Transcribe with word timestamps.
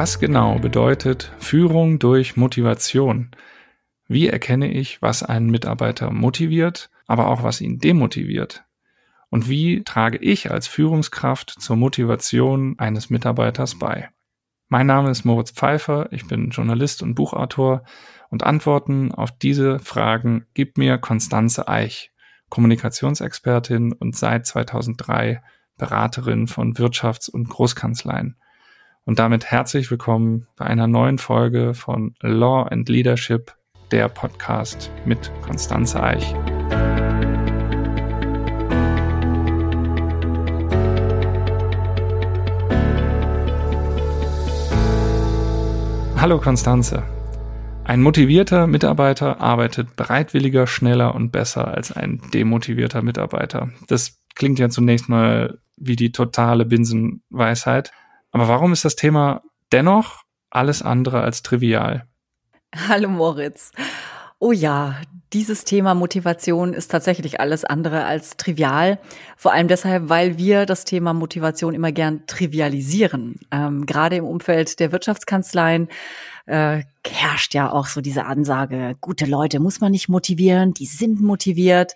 Was 0.00 0.20
genau 0.20 0.60
bedeutet 0.60 1.32
Führung 1.40 1.98
durch 1.98 2.36
Motivation? 2.36 3.32
Wie 4.06 4.28
erkenne 4.28 4.70
ich, 4.70 5.02
was 5.02 5.24
einen 5.24 5.50
Mitarbeiter 5.50 6.12
motiviert, 6.12 6.88
aber 7.08 7.26
auch 7.26 7.42
was 7.42 7.60
ihn 7.60 7.80
demotiviert? 7.80 8.64
Und 9.28 9.48
wie 9.48 9.82
trage 9.82 10.18
ich 10.18 10.52
als 10.52 10.68
Führungskraft 10.68 11.50
zur 11.50 11.74
Motivation 11.74 12.78
eines 12.78 13.10
Mitarbeiters 13.10 13.76
bei? 13.76 14.08
Mein 14.68 14.86
Name 14.86 15.10
ist 15.10 15.24
Moritz 15.24 15.50
Pfeiffer, 15.50 16.06
ich 16.12 16.28
bin 16.28 16.50
Journalist 16.50 17.02
und 17.02 17.16
Buchautor 17.16 17.82
und 18.30 18.44
Antworten 18.44 19.10
auf 19.10 19.36
diese 19.36 19.80
Fragen 19.80 20.46
gibt 20.54 20.78
mir 20.78 20.98
Konstanze 20.98 21.66
Eich, 21.66 22.12
Kommunikationsexpertin 22.50 23.94
und 23.94 24.14
seit 24.14 24.46
2003 24.46 25.42
Beraterin 25.76 26.46
von 26.46 26.74
Wirtschafts- 26.74 27.28
und 27.28 27.48
Großkanzleien. 27.48 28.36
Und 29.08 29.18
damit 29.18 29.46
herzlich 29.46 29.90
willkommen 29.90 30.46
bei 30.54 30.66
einer 30.66 30.86
neuen 30.86 31.16
Folge 31.16 31.72
von 31.72 32.14
Law 32.20 32.64
and 32.64 32.90
Leadership, 32.90 33.54
der 33.90 34.06
Podcast 34.10 34.92
mit 35.06 35.32
Konstanze 35.40 36.02
Eich. 36.02 36.34
Hallo 46.16 46.38
Konstanze. 46.38 47.02
Ein 47.84 48.02
motivierter 48.02 48.66
Mitarbeiter 48.66 49.40
arbeitet 49.40 49.96
bereitwilliger, 49.96 50.66
schneller 50.66 51.14
und 51.14 51.32
besser 51.32 51.68
als 51.68 51.92
ein 51.92 52.20
demotivierter 52.34 53.00
Mitarbeiter. 53.00 53.70
Das 53.86 54.20
klingt 54.34 54.58
ja 54.58 54.68
zunächst 54.68 55.08
mal 55.08 55.60
wie 55.78 55.96
die 55.96 56.12
totale 56.12 56.66
Binsenweisheit. 56.66 57.90
Aber 58.32 58.48
warum 58.48 58.72
ist 58.72 58.84
das 58.84 58.96
Thema 58.96 59.42
dennoch 59.72 60.22
alles 60.50 60.82
andere 60.82 61.20
als 61.20 61.42
trivial? 61.42 62.06
Hallo 62.88 63.08
Moritz. 63.08 63.72
Oh 64.40 64.52
ja, 64.52 64.94
dieses 65.32 65.64
Thema 65.64 65.94
Motivation 65.94 66.72
ist 66.72 66.90
tatsächlich 66.90 67.40
alles 67.40 67.64
andere 67.64 68.04
als 68.04 68.36
trivial. 68.36 68.98
Vor 69.36 69.52
allem 69.52 69.66
deshalb, 69.66 70.08
weil 70.08 70.38
wir 70.38 70.64
das 70.64 70.84
Thema 70.84 71.12
Motivation 71.12 71.74
immer 71.74 71.90
gern 71.90 72.26
trivialisieren. 72.26 73.40
Ähm, 73.50 73.84
gerade 73.84 74.16
im 74.16 74.24
Umfeld 74.24 74.78
der 74.80 74.92
Wirtschaftskanzleien 74.92 75.88
äh, 76.46 76.82
herrscht 77.06 77.54
ja 77.54 77.70
auch 77.70 77.86
so 77.86 78.00
diese 78.00 78.26
Ansage, 78.26 78.96
gute 79.00 79.26
Leute 79.26 79.60
muss 79.60 79.80
man 79.80 79.92
nicht 79.92 80.08
motivieren, 80.08 80.72
die 80.72 80.86
sind 80.86 81.20
motiviert 81.20 81.94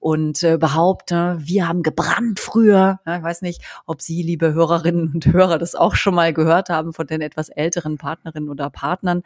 und 0.00 0.42
äh, 0.42 0.58
behaupte, 0.58 1.38
wir 1.40 1.68
haben 1.68 1.82
gebrannt 1.82 2.40
früher. 2.40 3.00
Ja, 3.06 3.16
ich 3.18 3.22
weiß 3.22 3.42
nicht, 3.42 3.62
ob 3.86 4.02
Sie, 4.02 4.22
liebe 4.22 4.52
Hörerinnen 4.52 5.12
und 5.14 5.26
Hörer, 5.26 5.58
das 5.58 5.74
auch 5.74 5.94
schon 5.94 6.14
mal 6.14 6.32
gehört 6.32 6.68
haben 6.68 6.92
von 6.92 7.06
den 7.06 7.20
etwas 7.20 7.48
älteren 7.48 7.98
Partnerinnen 7.98 8.48
oder 8.48 8.70
Partnern. 8.70 9.22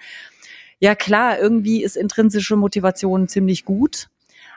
Ja 0.79 0.95
klar, 0.95 1.39
irgendwie 1.39 1.83
ist 1.83 1.97
intrinsische 1.97 2.57
Motivation 2.57 3.29
ziemlich 3.29 3.65
gut, 3.65 4.09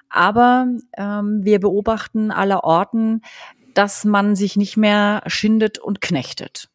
aber 0.10 0.68
ähm, 0.98 1.44
wir 1.44 1.60
beobachten 1.60 2.32
aller 2.32 2.64
Orten, 2.64 3.22
dass 3.74 4.06
man 4.06 4.36
sich 4.36 4.56
nicht 4.56 4.78
mehr 4.78 5.22
schindet 5.28 5.78
und 5.78 6.02
knechtet. 6.02 6.70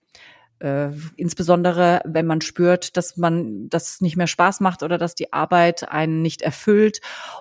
Äh, 0.60 0.90
insbesondere 1.16 2.02
wenn 2.04 2.26
man 2.26 2.42
spürt, 2.42 2.96
dass 2.98 3.16
man 3.16 3.70
das 3.70 4.02
nicht 4.02 4.16
mehr 4.16 4.26
Spaß 4.26 4.60
macht 4.60 4.82
oder 4.82 4.98
dass 4.98 5.14
die 5.14 5.32
Arbeit 5.32 5.88
einen 5.90 6.20
nicht 6.20 6.42
erfüllt 6.42 7.00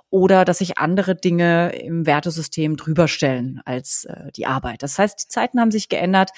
oder 0.10 0.46
dass 0.46 0.60
sich 0.60 0.78
andere 0.78 1.16
Dinge 1.16 1.76
im 1.76 2.06
Wertesystem 2.06 2.78
drüber 2.78 3.10
stellen 3.10 3.62
als 3.66 4.06
äh, 4.06 4.32
die 4.38 4.46
Arbeit. 4.46 4.84
Das 4.84 4.98
heißt, 4.98 5.24
die 5.24 5.28
Zeiten 5.28 5.60
haben 5.60 5.72
sich 5.72 5.90
geändert 5.90 6.32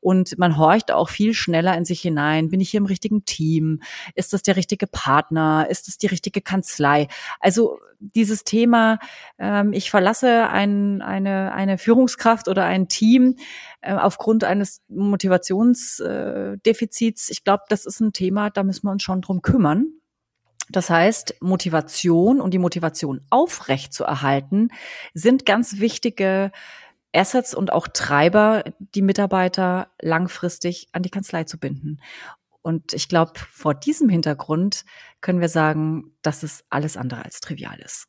und 0.00 0.38
man 0.38 0.56
horcht 0.56 0.92
auch 0.92 1.08
viel 1.08 1.34
schneller 1.34 1.76
in 1.76 1.84
sich 1.84 2.00
hinein. 2.00 2.50
Bin 2.50 2.60
ich 2.60 2.70
hier 2.70 2.78
im 2.78 2.86
richtigen 2.86 3.24
Team? 3.24 3.82
Ist 4.14 4.32
das 4.32 4.42
der 4.42 4.54
richtige 4.54 4.86
Partner? 4.86 5.66
Ist 5.68 5.88
das 5.88 5.98
die 5.98 6.06
richtige 6.06 6.40
Kanzlei? 6.40 7.08
Also 7.40 7.80
dieses 7.98 8.44
Thema, 8.44 8.98
ähm, 9.38 9.72
ich 9.72 9.90
verlasse 9.90 10.48
ein, 10.48 11.02
eine, 11.02 11.52
eine 11.52 11.78
Führungskraft 11.78 12.46
oder 12.48 12.64
ein 12.64 12.88
Team, 12.88 13.36
äh, 13.80 13.94
aufgrund 13.94 14.44
eines 14.44 14.82
Motivationsdefizits. 14.88 17.30
Ich 17.30 17.42
glaube, 17.44 17.64
das 17.68 17.86
ist 17.86 18.00
ein 18.00 18.12
Thema, 18.12 18.50
da 18.50 18.62
müssen 18.62 18.86
wir 18.86 18.92
uns 18.92 19.02
schon 19.02 19.20
drum 19.20 19.42
kümmern. 19.42 19.86
Das 20.70 20.90
heißt, 20.90 21.36
Motivation 21.40 22.40
und 22.40 22.52
die 22.52 22.58
Motivation 22.58 23.22
aufrecht 23.30 23.94
zu 23.94 24.04
erhalten, 24.04 24.68
sind 25.14 25.46
ganz 25.46 25.78
wichtige 25.78 26.52
Assets 27.14 27.54
und 27.54 27.72
auch 27.72 27.88
Treiber, 27.88 28.64
die 28.78 29.02
Mitarbeiter 29.02 29.88
langfristig 30.00 30.88
an 30.92 31.02
die 31.02 31.10
Kanzlei 31.10 31.44
zu 31.44 31.58
binden. 31.58 32.00
Und 32.68 32.92
ich 32.92 33.08
glaube, 33.08 33.32
vor 33.50 33.72
diesem 33.72 34.10
Hintergrund 34.10 34.84
können 35.22 35.40
wir 35.40 35.48
sagen, 35.48 36.12
dass 36.20 36.42
es 36.42 36.64
alles 36.68 36.98
andere 36.98 37.24
als 37.24 37.40
trivial 37.40 37.78
ist. 37.78 38.08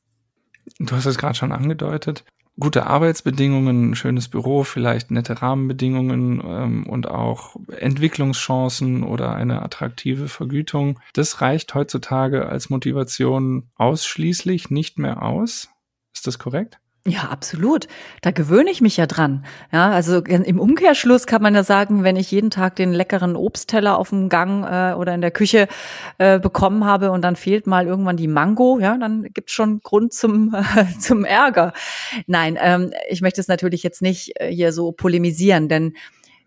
Du 0.79 0.93
hast 0.97 1.05
es 1.05 1.17
gerade 1.17 1.35
schon 1.35 1.53
angedeutet 1.53 2.25
gute 2.59 2.87
Arbeitsbedingungen, 2.87 3.91
ein 3.91 3.95
schönes 3.95 4.27
Büro, 4.27 4.65
vielleicht 4.65 5.11
nette 5.11 5.41
Rahmenbedingungen 5.41 6.41
ähm, 6.45 6.85
und 6.87 7.07
auch 7.07 7.55
Entwicklungschancen 7.77 9.03
oder 9.03 9.33
eine 9.33 9.61
attraktive 9.61 10.27
Vergütung. 10.27 10.99
Das 11.13 11.39
reicht 11.39 11.73
heutzutage 11.73 12.49
als 12.49 12.69
Motivation 12.69 13.69
ausschließlich 13.75 14.71
nicht 14.71 14.99
mehr 14.99 15.23
aus. 15.23 15.69
Ist 16.13 16.27
das 16.27 16.37
korrekt? 16.37 16.79
Ja, 17.09 17.29
absolut. 17.29 17.87
Da 18.21 18.29
gewöhne 18.29 18.69
ich 18.69 18.81
mich 18.81 18.97
ja 18.97 19.07
dran. 19.07 19.43
Ja, 19.71 19.89
also 19.89 20.19
im 20.19 20.59
Umkehrschluss 20.59 21.25
kann 21.25 21.41
man 21.41 21.55
ja 21.55 21.63
sagen, 21.63 22.03
wenn 22.03 22.15
ich 22.15 22.29
jeden 22.29 22.51
Tag 22.51 22.75
den 22.75 22.93
leckeren 22.93 23.35
Obstteller 23.35 23.97
auf 23.97 24.09
dem 24.09 24.29
Gang 24.29 24.63
äh, 24.63 24.93
oder 24.93 25.15
in 25.15 25.21
der 25.21 25.31
Küche 25.31 25.67
äh, 26.19 26.39
bekommen 26.39 26.85
habe 26.85 27.09
und 27.09 27.23
dann 27.23 27.35
fehlt 27.35 27.65
mal 27.65 27.87
irgendwann 27.87 28.15
die 28.15 28.27
Mango, 28.27 28.77
ja, 28.79 28.95
dann 28.95 29.23
gibt's 29.33 29.53
schon 29.53 29.79
Grund 29.81 30.13
zum 30.13 30.53
äh, 30.53 30.85
zum 30.99 31.25
Ärger. 31.25 31.73
Nein, 32.27 32.59
ähm, 32.61 32.91
ich 33.09 33.21
möchte 33.21 33.41
es 33.41 33.47
natürlich 33.47 33.81
jetzt 33.81 34.03
nicht 34.03 34.33
äh, 34.39 34.53
hier 34.53 34.71
so 34.71 34.91
polemisieren, 34.91 35.67
denn 35.67 35.93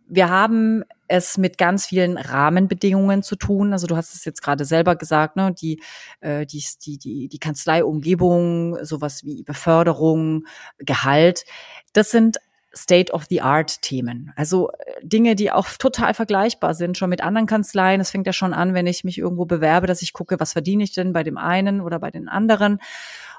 wir 0.06 0.28
haben 0.28 0.84
es 1.12 1.36
mit 1.36 1.58
ganz 1.58 1.84
vielen 1.84 2.16
Rahmenbedingungen 2.16 3.22
zu 3.22 3.36
tun. 3.36 3.74
Also 3.74 3.86
du 3.86 3.96
hast 3.96 4.14
es 4.14 4.24
jetzt 4.24 4.42
gerade 4.42 4.64
selber 4.64 4.96
gesagt, 4.96 5.36
ne? 5.36 5.52
die, 5.52 5.82
äh, 6.20 6.46
die, 6.46 6.64
die, 6.84 6.96
die, 6.96 7.28
die 7.28 7.38
Kanzleiumgebung, 7.38 8.82
sowas 8.82 9.22
wie 9.22 9.42
Beförderung, 9.42 10.46
Gehalt. 10.78 11.44
Das 11.92 12.10
sind 12.10 12.38
State-of-the-Art-Themen. 12.74 14.32
Also 14.36 14.70
äh, 14.70 14.74
Dinge, 15.02 15.34
die 15.36 15.52
auch 15.52 15.68
total 15.78 16.14
vergleichbar 16.14 16.72
sind, 16.72 16.96
schon 16.96 17.10
mit 17.10 17.22
anderen 17.22 17.46
Kanzleien. 17.46 18.00
Es 18.00 18.10
fängt 18.10 18.26
ja 18.26 18.32
schon 18.32 18.54
an, 18.54 18.72
wenn 18.72 18.86
ich 18.86 19.04
mich 19.04 19.18
irgendwo 19.18 19.44
bewerbe, 19.44 19.86
dass 19.86 20.00
ich 20.00 20.14
gucke, 20.14 20.40
was 20.40 20.54
verdiene 20.54 20.82
ich 20.82 20.94
denn 20.94 21.12
bei 21.12 21.24
dem 21.24 21.36
einen 21.36 21.82
oder 21.82 21.98
bei 21.98 22.10
den 22.10 22.28
anderen 22.28 22.78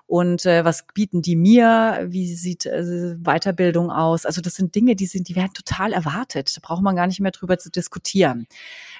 und 0.05 0.45
äh, 0.45 0.65
was 0.65 0.85
bieten 0.93 1.21
die 1.21 1.35
mir, 1.35 2.05
wie 2.07 2.33
sieht 2.35 2.65
äh, 2.65 3.15
Weiterbildung 3.17 3.89
aus. 3.89 4.25
Also 4.25 4.41
das 4.41 4.55
sind 4.55 4.75
Dinge, 4.75 4.95
die 4.95 5.05
sind, 5.05 5.29
die 5.29 5.35
werden 5.35 5.53
total 5.53 5.93
erwartet. 5.93 6.55
Da 6.55 6.59
braucht 6.61 6.83
man 6.83 6.95
gar 6.95 7.07
nicht 7.07 7.19
mehr 7.19 7.31
drüber 7.31 7.57
zu 7.57 7.71
diskutieren. 7.71 8.47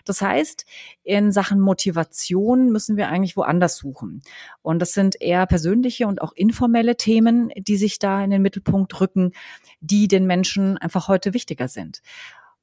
Das 0.06 0.22
heißt, 0.22 0.66
in 1.04 1.32
Sachen 1.32 1.60
Motivation 1.60 2.72
müssen 2.72 2.98
wir 2.98 3.10
eigentlich 3.10 3.38
woanders 3.38 3.78
suchen. 3.78 4.22
Und 4.62 4.80
das 4.80 4.94
sind 4.94 5.22
eher 5.22 5.46
persönliche 5.46 6.08
und 6.08 6.22
auch 6.22 6.34
informelle 6.34 6.96
Themen, 6.96 7.52
die 7.56 7.78
sich 7.78 8.00
da 8.00 8.24
in 8.24 8.32
den 8.32 8.42
Mittelpunkt 8.42 9.00
rücken, 9.00 9.34
die 9.82 10.08
den 10.08 10.26
Menschen 10.26 10.78
einfach 10.78 11.10
heute 11.10 11.34
wichtiger 11.34 11.68
sind. 11.68 12.02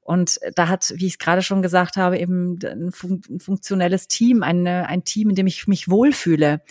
Und 0.03 0.39
da 0.55 0.67
hat, 0.67 0.93
wie 0.95 1.05
ich 1.05 1.13
es 1.13 1.19
gerade 1.19 1.41
schon 1.41 1.61
gesagt 1.61 1.95
habe, 1.95 2.17
eben 2.17 2.57
ein, 2.63 2.91
fun 2.91 3.21
ein 3.29 3.39
funktionelles 3.39 4.07
Team, 4.07 4.41
eine, 4.43 4.87
ein 4.87 5.03
Team, 5.03 5.29
in 5.29 5.35
dem 5.35 5.47
ich 5.47 5.67
mich 5.67 5.89
wohlfühle, 5.89 6.61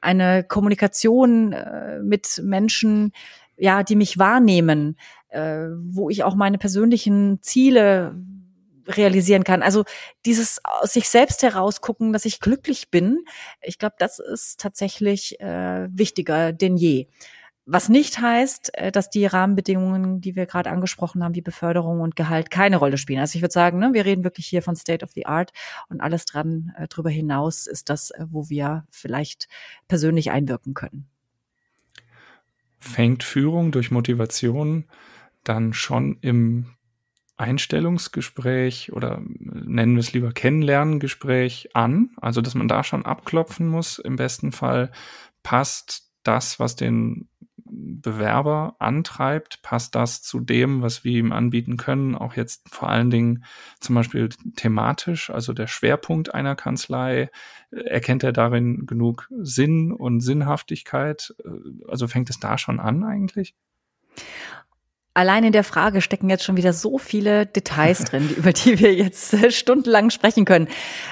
eine 0.00 0.44
Kommunikation 0.44 1.52
äh, 1.52 2.00
mit 2.00 2.40
Menschen, 2.44 3.12
ja, 3.56 3.82
die 3.82 3.96
mich 3.96 4.18
wahrnehmen, 4.18 4.96
äh, 5.28 5.66
wo 5.78 6.10
ich 6.10 6.24
auch 6.24 6.34
meine 6.34 6.58
persönlichen 6.58 7.40
Ziele 7.42 8.14
realisieren 8.86 9.44
kann. 9.44 9.62
Also 9.62 9.84
dieses 10.26 10.60
aus 10.64 10.92
sich 10.92 11.08
selbst 11.08 11.42
herausgucken, 11.42 12.12
dass 12.12 12.24
ich 12.24 12.40
glücklich 12.40 12.90
bin, 12.90 13.24
ich 13.62 13.78
glaube, 13.78 13.94
das 13.98 14.18
ist 14.18 14.60
tatsächlich 14.60 15.40
äh, 15.40 15.88
wichtiger 15.90 16.52
denn 16.52 16.76
je. 16.76 17.06
Was 17.66 17.88
nicht 17.88 18.20
heißt, 18.20 18.76
äh, 18.76 18.92
dass 18.92 19.08
die 19.08 19.24
Rahmenbedingungen, 19.24 20.20
die 20.20 20.36
wir 20.36 20.44
gerade 20.46 20.70
angesprochen 20.70 21.24
haben, 21.24 21.34
wie 21.34 21.40
Beförderung 21.40 22.00
und 22.00 22.14
Gehalt, 22.14 22.50
keine 22.50 22.76
Rolle 22.76 22.98
spielen. 22.98 23.20
Also 23.20 23.36
ich 23.36 23.42
würde 23.42 23.52
sagen, 23.52 23.78
ne, 23.78 23.90
wir 23.94 24.04
reden 24.04 24.22
wirklich 24.22 24.46
hier 24.46 24.62
von 24.62 24.76
State 24.76 25.04
of 25.04 25.12
the 25.12 25.24
Art 25.24 25.52
und 25.88 26.00
alles 26.02 26.26
dran 26.26 26.74
äh, 26.76 26.88
drüber 26.88 27.10
hinaus 27.10 27.66
ist 27.66 27.88
das, 27.88 28.10
äh, 28.10 28.26
wo 28.28 28.50
wir 28.50 28.84
vielleicht 28.90 29.48
persönlich 29.88 30.30
einwirken 30.30 30.74
können. 30.74 31.06
Fängt 32.80 33.24
Führung 33.24 33.72
durch 33.72 33.90
Motivation 33.90 34.84
dann 35.42 35.72
schon 35.72 36.18
im 36.20 36.66
Einstellungsgespräch 37.36 38.92
oder 38.92 39.22
nennen 39.24 39.94
wir 39.94 40.00
es 40.00 40.12
lieber 40.12 40.32
Kennenlerngespräch 40.32 41.74
an? 41.74 42.10
Also, 42.20 42.42
dass 42.42 42.54
man 42.54 42.68
da 42.68 42.84
schon 42.84 43.06
abklopfen 43.06 43.66
muss, 43.68 43.98
im 43.98 44.16
besten 44.16 44.52
Fall 44.52 44.92
passt 45.42 46.10
das, 46.24 46.58
was 46.58 46.76
den 46.76 47.28
Bewerber 47.76 48.76
antreibt? 48.78 49.62
Passt 49.62 49.94
das 49.94 50.22
zu 50.22 50.40
dem, 50.40 50.82
was 50.82 51.04
wir 51.04 51.18
ihm 51.18 51.32
anbieten 51.32 51.76
können? 51.76 52.14
Auch 52.14 52.34
jetzt 52.34 52.68
vor 52.68 52.88
allen 52.88 53.10
Dingen 53.10 53.44
zum 53.80 53.94
Beispiel 53.94 54.28
thematisch, 54.56 55.30
also 55.30 55.52
der 55.52 55.66
Schwerpunkt 55.66 56.34
einer 56.34 56.56
Kanzlei. 56.56 57.30
Erkennt 57.70 58.22
er 58.22 58.32
darin 58.32 58.86
genug 58.86 59.28
Sinn 59.40 59.92
und 59.92 60.20
Sinnhaftigkeit? 60.20 61.34
Also 61.88 62.08
fängt 62.08 62.30
es 62.30 62.38
da 62.38 62.58
schon 62.58 62.80
an 62.80 63.04
eigentlich? 63.04 63.54
Allein 65.16 65.44
in 65.44 65.52
der 65.52 65.62
Frage 65.62 66.00
stecken 66.00 66.28
jetzt 66.28 66.42
schon 66.42 66.56
wieder 66.56 66.72
so 66.72 66.98
viele 66.98 67.46
Details 67.46 67.98
drin, 68.04 68.28
über 68.36 68.52
die 68.52 68.80
wir 68.80 68.92
jetzt 68.92 69.32
äh, 69.32 69.52
stundenlang 69.52 70.10
sprechen 70.10 70.44
können. 70.44 70.66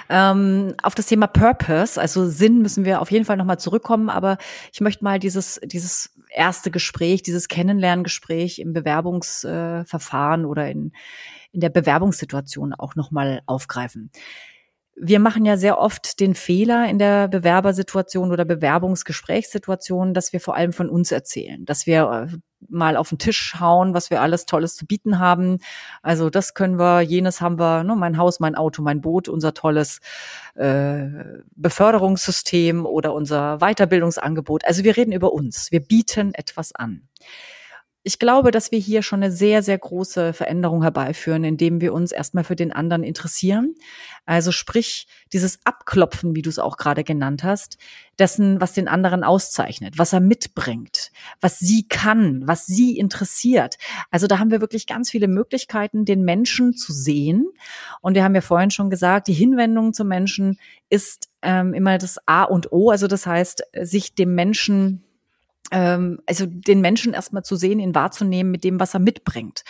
Ähm, 0.08 0.74
auf 0.82 0.96
das 0.96 1.06
Thema 1.06 1.28
Purpose, 1.28 2.00
also 2.00 2.26
Sinn, 2.26 2.62
müssen 2.62 2.84
wir 2.84 3.00
auf 3.00 3.12
jeden 3.12 3.24
Fall 3.24 3.36
nochmal 3.36 3.60
zurückkommen. 3.60 4.10
Aber 4.10 4.38
ich 4.72 4.80
möchte 4.80 5.04
mal 5.04 5.20
dieses, 5.20 5.60
dieses 5.62 6.10
erste 6.34 6.70
Gespräch, 6.70 7.22
dieses 7.22 7.48
Kennenlerngespräch 7.48 8.58
im 8.58 8.72
Bewerbungsverfahren 8.72 10.44
oder 10.44 10.70
in, 10.70 10.92
in 11.52 11.60
der 11.60 11.70
Bewerbungssituation 11.70 12.72
auch 12.74 12.94
nochmal 12.94 13.42
aufgreifen 13.46 14.10
wir 14.94 15.20
machen 15.20 15.44
ja 15.44 15.56
sehr 15.56 15.78
oft 15.78 16.20
den 16.20 16.34
Fehler 16.34 16.88
in 16.88 16.98
der 16.98 17.28
Bewerbersituation 17.28 18.30
oder 18.30 18.44
Bewerbungsgesprächssituation, 18.44 20.12
dass 20.12 20.32
wir 20.32 20.40
vor 20.40 20.54
allem 20.54 20.72
von 20.72 20.90
uns 20.90 21.12
erzählen, 21.12 21.64
dass 21.64 21.86
wir 21.86 22.28
äh, 22.30 22.36
mal 22.68 22.96
auf 22.96 23.08
den 23.08 23.18
Tisch 23.18 23.56
hauen, 23.58 23.94
was 23.94 24.10
wir 24.10 24.20
alles 24.20 24.46
Tolles 24.46 24.76
zu 24.76 24.86
bieten 24.86 25.18
haben. 25.18 25.58
Also 26.02 26.30
das 26.30 26.54
können 26.54 26.78
wir, 26.78 27.00
jenes 27.00 27.40
haben 27.40 27.58
wir, 27.58 27.84
ne, 27.84 27.96
mein 27.96 28.18
Haus, 28.18 28.38
mein 28.38 28.54
Auto, 28.54 28.82
mein 28.82 29.00
Boot, 29.00 29.28
unser 29.28 29.54
tolles 29.54 30.00
äh, 30.54 31.06
Beförderungssystem 31.56 32.84
oder 32.84 33.14
unser 33.14 33.58
Weiterbildungsangebot. 33.58 34.64
Also 34.66 34.84
wir 34.84 34.96
reden 34.96 35.12
über 35.12 35.32
uns, 35.32 35.72
wir 35.72 35.80
bieten 35.80 36.34
etwas 36.34 36.74
an 36.74 37.08
ich 38.04 38.18
glaube, 38.18 38.50
dass 38.50 38.72
wir 38.72 38.80
hier 38.80 39.02
schon 39.02 39.22
eine 39.22 39.30
sehr, 39.30 39.62
sehr 39.62 39.78
große 39.78 40.32
Veränderung 40.32 40.82
herbeiführen, 40.82 41.44
indem 41.44 41.80
wir 41.80 41.92
uns 41.92 42.10
erstmal 42.10 42.42
für 42.42 42.56
den 42.56 42.72
anderen 42.72 43.04
interessieren. 43.04 43.74
Also 44.26 44.50
sprich, 44.50 45.06
dieses 45.32 45.60
Abklopfen, 45.64 46.34
wie 46.34 46.42
du 46.42 46.50
es 46.50 46.58
auch 46.58 46.78
gerade 46.78 47.04
genannt 47.04 47.44
hast, 47.44 47.78
dessen, 48.18 48.60
was 48.60 48.72
den 48.72 48.88
anderen 48.88 49.22
auszeichnet, 49.22 49.98
was 49.98 50.12
er 50.12 50.18
mitbringt, 50.20 51.12
was 51.40 51.60
sie 51.60 51.86
kann, 51.86 52.42
was 52.44 52.66
sie 52.66 52.98
interessiert. 52.98 53.78
Also 54.10 54.26
da 54.26 54.40
haben 54.40 54.50
wir 54.50 54.60
wirklich 54.60 54.88
ganz 54.88 55.10
viele 55.10 55.28
Möglichkeiten, 55.28 56.04
den 56.04 56.22
Menschen 56.22 56.74
zu 56.74 56.92
sehen. 56.92 57.46
Und 58.00 58.16
wir 58.16 58.24
haben 58.24 58.34
ja 58.34 58.40
vorhin 58.40 58.72
schon 58.72 58.90
gesagt, 58.90 59.28
die 59.28 59.32
Hinwendung 59.32 59.92
zum 59.92 60.08
Menschen 60.08 60.58
ist 60.88 61.28
ähm, 61.42 61.72
immer 61.72 61.98
das 61.98 62.18
A 62.26 62.42
und 62.42 62.72
O. 62.72 62.90
Also 62.90 63.06
das 63.06 63.26
heißt, 63.26 63.62
sich 63.80 64.16
dem 64.16 64.34
Menschen 64.34 65.04
also 65.74 66.46
den 66.46 66.80
Menschen 66.80 67.14
erstmal 67.14 67.44
zu 67.44 67.56
sehen, 67.56 67.80
ihn 67.80 67.94
wahrzunehmen 67.94 68.52
mit 68.52 68.62
dem, 68.62 68.78
was 68.78 68.94
er 68.94 69.00
mitbringt. 69.00 69.64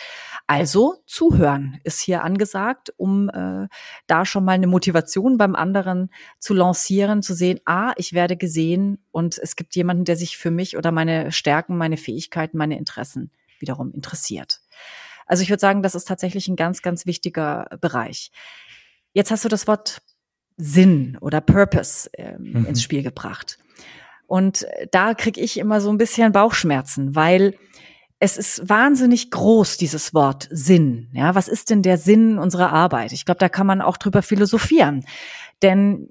Also 0.47 0.95
zuhören 1.05 1.79
ist 1.83 2.01
hier 2.01 2.23
angesagt, 2.23 2.93
um 2.97 3.29
äh, 3.29 3.67
da 4.07 4.25
schon 4.25 4.43
mal 4.43 4.51
eine 4.53 4.67
Motivation 4.67 5.37
beim 5.37 5.55
anderen 5.55 6.09
zu 6.39 6.53
lancieren, 6.53 7.21
zu 7.21 7.33
sehen, 7.33 7.61
ah, 7.65 7.93
ich 7.95 8.11
werde 8.11 8.35
gesehen 8.35 8.99
und 9.11 9.37
es 9.37 9.55
gibt 9.55 9.75
jemanden, 9.75 10.03
der 10.03 10.17
sich 10.17 10.37
für 10.37 10.51
mich 10.51 10.75
oder 10.75 10.91
meine 10.91 11.31
Stärken, 11.31 11.77
meine 11.77 11.97
Fähigkeiten, 11.97 12.57
meine 12.57 12.77
Interessen 12.77 13.31
wiederum 13.59 13.93
interessiert. 13.93 14.59
Also 15.25 15.43
ich 15.43 15.49
würde 15.49 15.61
sagen, 15.61 15.83
das 15.83 15.95
ist 15.95 16.07
tatsächlich 16.07 16.49
ein 16.49 16.57
ganz, 16.57 16.81
ganz 16.81 17.05
wichtiger 17.05 17.67
Bereich. 17.79 18.31
Jetzt 19.13 19.31
hast 19.31 19.45
du 19.45 19.49
das 19.49 19.67
Wort 19.67 20.01
Sinn 20.57 21.17
oder 21.21 21.39
Purpose 21.39 22.09
ähm, 22.17 22.51
mhm. 22.51 22.65
ins 22.65 22.83
Spiel 22.83 23.03
gebracht. 23.03 23.57
Und 24.27 24.65
da 24.91 25.13
kriege 25.13 25.41
ich 25.41 25.57
immer 25.57 25.81
so 25.81 25.89
ein 25.89 25.97
bisschen 25.97 26.31
Bauchschmerzen, 26.31 27.15
weil 27.15 27.55
es 28.19 28.37
ist 28.37 28.69
wahnsinnig 28.69 29.31
groß, 29.31 29.77
dieses 29.77 30.13
Wort 30.13 30.47
Sinn. 30.49 31.09
Ja, 31.11 31.35
was 31.35 31.49
ist 31.49 31.69
denn 31.69 31.81
der 31.81 31.97
Sinn 31.97 32.39
unserer 32.39 32.71
Arbeit? 32.71 33.11
Ich 33.11 33.25
glaube, 33.25 33.39
da 33.39 33.49
kann 33.49 33.67
man 33.67 33.81
auch 33.81 33.97
drüber 33.97 34.21
philosophieren. 34.21 35.05
Denn 35.61 36.09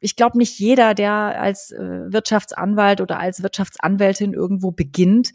ich 0.00 0.16
glaube, 0.16 0.38
nicht 0.38 0.58
jeder, 0.58 0.94
der 0.94 1.12
als 1.12 1.70
äh, 1.72 1.78
Wirtschaftsanwalt 1.78 3.00
oder 3.00 3.18
als 3.18 3.42
Wirtschaftsanwältin 3.42 4.32
irgendwo 4.32 4.70
beginnt, 4.70 5.32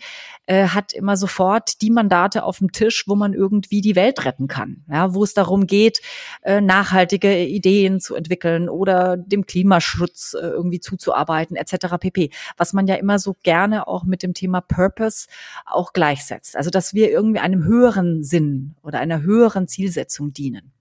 äh, 0.47 0.67
hat 0.67 0.93
immer 0.93 1.17
sofort 1.17 1.81
die 1.81 1.91
Mandate 1.91 2.43
auf 2.43 2.57
dem 2.57 2.71
Tisch, 2.71 3.05
wo 3.07 3.15
man 3.15 3.33
irgendwie 3.33 3.81
die 3.81 3.95
Welt 3.95 4.25
retten 4.25 4.47
kann. 4.47 4.83
Ja, 4.91 5.13
wo 5.13 5.23
es 5.23 5.33
darum 5.33 5.67
geht, 5.67 6.01
äh, 6.41 6.61
nachhaltige 6.61 7.45
Ideen 7.45 7.99
zu 7.99 8.15
entwickeln 8.15 8.67
oder 8.67 9.17
dem 9.17 9.45
Klimaschutz 9.45 10.33
äh, 10.33 10.47
irgendwie 10.47 10.79
zuzuarbeiten, 10.79 11.55
etc. 11.55 11.97
pp. 11.99 12.31
Was 12.57 12.73
man 12.73 12.87
ja 12.87 12.95
immer 12.95 13.19
so 13.19 13.35
gerne 13.43 13.87
auch 13.87 14.03
mit 14.03 14.23
dem 14.23 14.33
Thema 14.33 14.61
Purpose 14.61 15.27
auch 15.65 15.93
gleichsetzt. 15.93 16.57
Also, 16.57 16.71
dass 16.71 16.93
wir 16.93 17.11
irgendwie 17.11 17.39
einem 17.39 17.63
höheren 17.63 18.23
Sinn 18.23 18.75
oder 18.81 18.99
einer 18.99 19.21
höheren 19.21 19.67
Zielsetzung 19.67 20.33
dienen. 20.33 20.71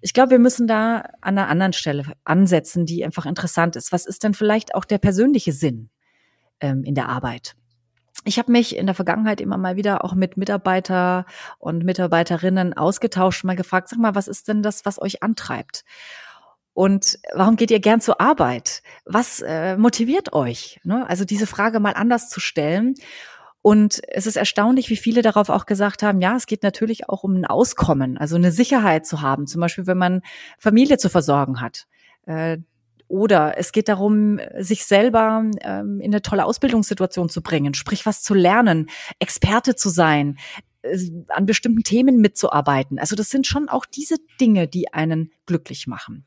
Ich 0.00 0.14
glaube, 0.14 0.30
wir 0.30 0.38
müssen 0.38 0.66
da 0.66 1.04
an 1.20 1.38
einer 1.38 1.48
anderen 1.48 1.72
Stelle 1.72 2.04
ansetzen, 2.24 2.86
die 2.86 3.04
einfach 3.04 3.26
interessant 3.26 3.76
ist. 3.76 3.92
Was 3.92 4.06
ist 4.06 4.24
denn 4.24 4.34
vielleicht 4.34 4.74
auch 4.74 4.84
der 4.84 4.98
persönliche 4.98 5.52
Sinn 5.52 5.90
ähm, 6.60 6.84
in 6.84 6.94
der 6.94 7.08
Arbeit? 7.08 7.54
Ich 8.24 8.38
habe 8.38 8.52
mich 8.52 8.76
in 8.76 8.86
der 8.86 8.94
Vergangenheit 8.94 9.40
immer 9.40 9.56
mal 9.56 9.76
wieder 9.76 10.04
auch 10.04 10.14
mit 10.14 10.36
Mitarbeiter 10.36 11.24
und 11.58 11.84
Mitarbeiterinnen 11.84 12.74
ausgetauscht, 12.74 13.44
mal 13.44 13.56
gefragt, 13.56 13.88
sag 13.88 13.98
mal, 13.98 14.14
was 14.14 14.28
ist 14.28 14.48
denn 14.48 14.62
das, 14.62 14.84
was 14.84 15.00
euch 15.00 15.22
antreibt? 15.22 15.84
Und 16.72 17.18
warum 17.34 17.56
geht 17.56 17.70
ihr 17.70 17.80
gern 17.80 18.00
zur 18.00 18.20
Arbeit? 18.20 18.82
Was 19.04 19.40
äh, 19.40 19.76
motiviert 19.76 20.32
euch? 20.32 20.80
Ne? 20.84 21.08
Also 21.08 21.24
diese 21.24 21.46
Frage 21.46 21.80
mal 21.80 21.94
anders 21.94 22.28
zu 22.28 22.40
stellen 22.40 22.94
und 23.62 24.00
es 24.08 24.26
ist 24.26 24.36
erstaunlich, 24.36 24.88
wie 24.88 24.96
viele 24.96 25.22
darauf 25.22 25.50
auch 25.50 25.66
gesagt 25.66 26.02
haben, 26.02 26.20
ja, 26.20 26.36
es 26.36 26.46
geht 26.46 26.62
natürlich 26.62 27.08
auch 27.08 27.24
um 27.24 27.34
ein 27.34 27.44
Auskommen, 27.44 28.16
also 28.16 28.36
eine 28.36 28.52
Sicherheit 28.52 29.06
zu 29.06 29.20
haben, 29.20 29.46
zum 29.46 29.60
Beispiel 29.60 29.86
wenn 29.86 29.98
man 29.98 30.22
Familie 30.58 30.96
zu 30.96 31.10
versorgen 31.10 31.60
hat. 31.60 31.86
Äh, 32.26 32.58
oder 33.06 33.58
es 33.58 33.72
geht 33.72 33.88
darum, 33.88 34.38
sich 34.56 34.84
selber 34.84 35.44
ähm, 35.62 36.00
in 36.00 36.12
eine 36.12 36.22
tolle 36.22 36.44
Ausbildungssituation 36.44 37.28
zu 37.28 37.42
bringen, 37.42 37.74
sprich 37.74 38.06
was 38.06 38.22
zu 38.22 38.34
lernen, 38.34 38.88
Experte 39.18 39.74
zu 39.74 39.88
sein, 39.88 40.38
äh, 40.82 40.96
an 41.28 41.44
bestimmten 41.44 41.82
Themen 41.82 42.18
mitzuarbeiten. 42.18 42.98
Also 42.98 43.16
das 43.16 43.28
sind 43.28 43.46
schon 43.46 43.68
auch 43.68 43.84
diese 43.84 44.16
Dinge, 44.40 44.68
die 44.68 44.92
einen 44.94 45.32
glücklich 45.44 45.86
machen. 45.86 46.24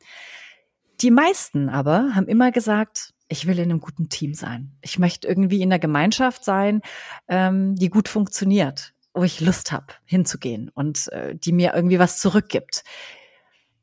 Die 1.01 1.09
meisten 1.09 1.69
aber 1.69 2.15
haben 2.15 2.27
immer 2.27 2.51
gesagt, 2.51 3.12
ich 3.33 3.47
will 3.47 3.57
in 3.57 3.71
einem 3.71 3.81
guten 3.81 4.09
Team 4.09 4.35
sein. 4.35 4.77
Ich 4.81 5.00
möchte 5.00 5.27
irgendwie 5.27 5.61
in 5.61 5.71
einer 5.71 5.80
Gemeinschaft 5.80 6.45
sein, 6.45 6.81
ähm, 7.28 7.75
die 7.75 7.90
gut 7.90 8.07
funktioniert, 8.07 8.94
wo 9.13 9.23
ich 9.23 9.42
Lust 9.42 9.71
habe, 9.71 9.87
hinzugehen 10.06 10.69
und 10.69 11.11
äh, 11.11 11.35
die 11.35 11.52
mir 11.52 11.73
irgendwie 11.73 11.97
was 11.97 12.19
zurückgibt. 12.19 12.83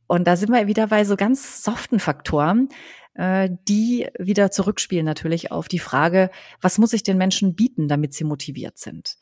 Und 0.07 0.27
da 0.27 0.37
sind 0.37 0.53
wir 0.53 0.69
wieder 0.69 0.87
bei 0.87 1.05
so 1.05 1.17
ganz 1.17 1.65
soften 1.65 1.99
Faktoren, 1.99 2.69
äh, 3.15 3.51
die 3.69 4.09
wieder 4.19 4.53
zurückspielen 4.53 5.05
natürlich 5.05 5.51
auf 5.51 5.67
die 5.67 5.81
Frage, 5.81 6.31
was 6.61 6.79
muss 6.79 6.93
ich 6.93 7.03
den 7.03 7.19
Menschen 7.19 7.57
bieten, 7.57 7.89
damit 7.89 8.15
sie 8.15 8.25
motiviert 8.25 8.79
sind? 8.79 9.17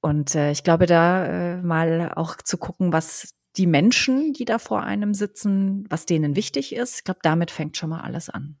Und 0.00 0.34
äh, 0.34 0.52
ich 0.52 0.64
glaube, 0.64 0.86
da 0.86 1.26
äh, 1.26 1.56
mal 1.58 2.12
auch 2.16 2.36
zu 2.36 2.56
gucken, 2.56 2.94
was 2.94 3.34
die 3.56 3.66
Menschen, 3.66 4.32
die 4.32 4.46
da 4.46 4.58
vor 4.58 4.84
einem 4.84 5.12
sitzen, 5.12 5.84
was 5.90 6.06
denen 6.06 6.34
wichtig 6.34 6.74
ist. 6.74 6.98
Ich 6.98 7.04
glaube, 7.04 7.20
damit 7.22 7.50
fängt 7.50 7.76
schon 7.76 7.90
mal 7.90 8.00
alles 8.00 8.30
an. 8.30 8.58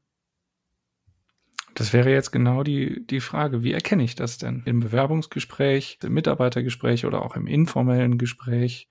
Das 1.78 1.92
wäre 1.92 2.10
jetzt 2.10 2.32
genau 2.32 2.64
die, 2.64 3.06
die 3.06 3.20
Frage, 3.20 3.62
wie 3.62 3.72
erkenne 3.72 4.02
ich 4.02 4.16
das 4.16 4.36
denn? 4.36 4.64
Im 4.64 4.80
Bewerbungsgespräch, 4.80 6.00
im 6.02 6.12
Mitarbeitergespräch 6.12 7.06
oder 7.06 7.22
auch 7.22 7.36
im 7.36 7.46
informellen 7.46 8.18
Gespräch, 8.18 8.88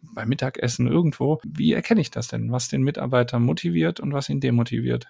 beim 0.00 0.28
Mittagessen 0.28 0.88
irgendwo. 0.88 1.40
Wie 1.44 1.72
erkenne 1.72 2.00
ich 2.00 2.10
das 2.10 2.26
denn, 2.26 2.50
was 2.50 2.66
den 2.66 2.82
Mitarbeiter 2.82 3.38
motiviert 3.38 4.00
und 4.00 4.12
was 4.12 4.28
ihn 4.28 4.40
demotiviert? 4.40 5.06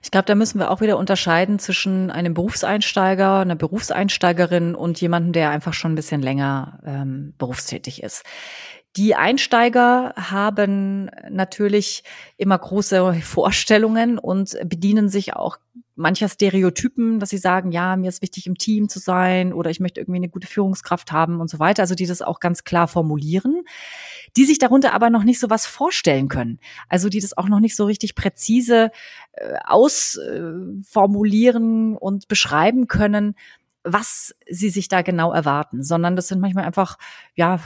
Ich 0.00 0.12
glaube, 0.12 0.26
da 0.26 0.36
müssen 0.36 0.60
wir 0.60 0.70
auch 0.70 0.80
wieder 0.80 0.96
unterscheiden 0.96 1.58
zwischen 1.58 2.08
einem 2.12 2.34
Berufseinsteiger, 2.34 3.40
einer 3.40 3.56
Berufseinsteigerin 3.56 4.76
und 4.76 5.00
jemandem, 5.00 5.32
der 5.32 5.50
einfach 5.50 5.74
schon 5.74 5.94
ein 5.94 5.96
bisschen 5.96 6.22
länger 6.22 6.78
ähm, 6.86 7.34
berufstätig 7.36 8.00
ist. 8.00 8.22
Die 8.96 9.16
Einsteiger 9.16 10.14
haben 10.16 11.10
natürlich 11.28 12.04
immer 12.36 12.58
große 12.58 13.14
Vorstellungen 13.22 14.18
und 14.18 14.56
bedienen 14.64 15.08
sich 15.08 15.34
auch 15.34 15.58
mancher 15.96 16.28
Stereotypen, 16.28 17.20
dass 17.20 17.30
sie 17.30 17.38
sagen, 17.38 17.72
ja, 17.72 17.96
mir 17.96 18.08
ist 18.08 18.22
wichtig, 18.22 18.46
im 18.46 18.58
Team 18.58 18.88
zu 18.88 18.98
sein 18.98 19.52
oder 19.52 19.70
ich 19.70 19.78
möchte 19.80 20.00
irgendwie 20.00 20.18
eine 20.18 20.28
gute 20.28 20.46
Führungskraft 20.46 21.12
haben 21.12 21.40
und 21.40 21.48
so 21.48 21.58
weiter. 21.58 21.82
Also 21.82 21.94
die 21.94 22.06
das 22.06 22.22
auch 22.22 22.40
ganz 22.40 22.64
klar 22.64 22.88
formulieren, 22.88 23.62
die 24.36 24.44
sich 24.44 24.58
darunter 24.58 24.92
aber 24.92 25.10
noch 25.10 25.24
nicht 25.24 25.40
so 25.40 25.50
was 25.50 25.66
vorstellen 25.66 26.28
können. 26.28 26.58
Also 26.88 27.08
die 27.08 27.20
das 27.20 27.36
auch 27.36 27.48
noch 27.48 27.60
nicht 27.60 27.76
so 27.76 27.84
richtig 27.84 28.14
präzise 28.14 28.90
äh, 29.32 29.56
ausformulieren 29.64 31.94
äh, 31.94 31.98
und 31.98 32.28
beschreiben 32.28 32.88
können, 32.88 33.34
was 33.84 34.34
sie 34.48 34.70
sich 34.70 34.88
da 34.88 35.02
genau 35.02 35.32
erwarten, 35.32 35.82
sondern 35.82 36.16
das 36.16 36.28
sind 36.28 36.40
manchmal 36.40 36.64
einfach, 36.64 36.96
ja, 37.34 37.60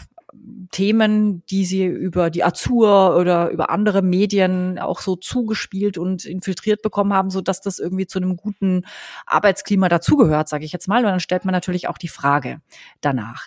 Themen, 0.71 1.45
die 1.47 1.65
sie 1.65 1.85
über 1.85 2.31
die 2.31 2.45
Azur 2.45 3.17
oder 3.17 3.51
über 3.51 3.71
andere 3.71 4.03
Medien 4.03 4.79
auch 4.79 5.01
so 5.01 5.17
zugespielt 5.17 5.99
und 5.99 6.25
infiltriert 6.25 6.83
bekommen 6.83 7.13
haben, 7.13 7.31
so 7.31 7.41
dass 7.41 7.61
das 7.61 7.79
irgendwie 7.79 8.07
zu 8.07 8.19
einem 8.19 8.37
guten 8.37 8.85
Arbeitsklima 9.27 9.89
dazugehört, 9.89 10.49
sage 10.49 10.65
ich 10.65 10.73
jetzt 10.73 10.89
mal. 10.89 11.05
Und 11.05 11.11
dann 11.11 11.21
stellt 11.21 11.45
man 11.45 11.53
natürlich 11.53 11.89
auch 11.89 11.99
die 11.99 12.09
Frage 12.09 12.61
danach. 13.01 13.47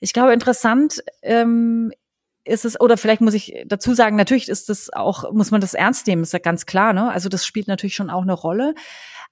Ich 0.00 0.12
glaube, 0.12 0.32
interessant 0.32 1.02
ähm, 1.22 1.92
ist 2.44 2.64
es, 2.64 2.78
oder 2.80 2.96
vielleicht 2.96 3.20
muss 3.20 3.34
ich 3.34 3.64
dazu 3.66 3.94
sagen, 3.94 4.16
natürlich 4.16 4.48
ist 4.48 4.68
das 4.68 4.92
auch, 4.92 5.32
muss 5.32 5.50
man 5.50 5.60
das 5.60 5.74
ernst 5.74 6.06
nehmen, 6.06 6.22
ist 6.22 6.32
ja 6.32 6.38
ganz 6.38 6.66
klar, 6.66 6.92
ne? 6.92 7.10
Also 7.10 7.28
das 7.28 7.46
spielt 7.46 7.68
natürlich 7.68 7.94
schon 7.94 8.10
auch 8.10 8.22
eine 8.22 8.34
Rolle, 8.34 8.74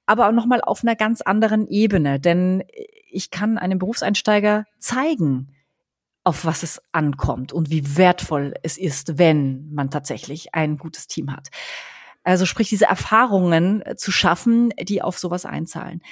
aber 0.07 0.29
auch 0.29 0.33
nochmal 0.33 0.63
auf 0.63 0.83
einer 0.83 0.97
ganz 0.97 1.21
anderen 1.21 1.67
Ebene. 1.67 2.21
Denn 2.21 2.65
ich 3.11 3.31
kann 3.31 3.59
einem 3.59 3.79
Berufseinsteiger 3.79 4.65
zeigen, 4.79 5.55
auf 6.25 6.45
was 6.45 6.63
es 6.63 6.81
ankommt 6.93 7.53
und 7.53 7.71
wie 7.71 7.97
wertvoll 7.97 8.55
es 8.63 8.79
ist, 8.79 9.19
wenn 9.19 9.73
man 9.73 9.91
tatsächlich 9.91 10.55
ein 10.55 10.79
gutes 10.79 11.07
Team 11.07 11.33
hat. 11.33 11.49
Also 12.25 12.47
sprich, 12.47 12.69
diese 12.69 12.85
Erfahrungen 12.85 13.83
zu 13.97 14.13
schaffen, 14.13 14.71
die 14.81 15.03
auf 15.03 15.19
sowas 15.19 15.45
einzahlen. 15.45 16.03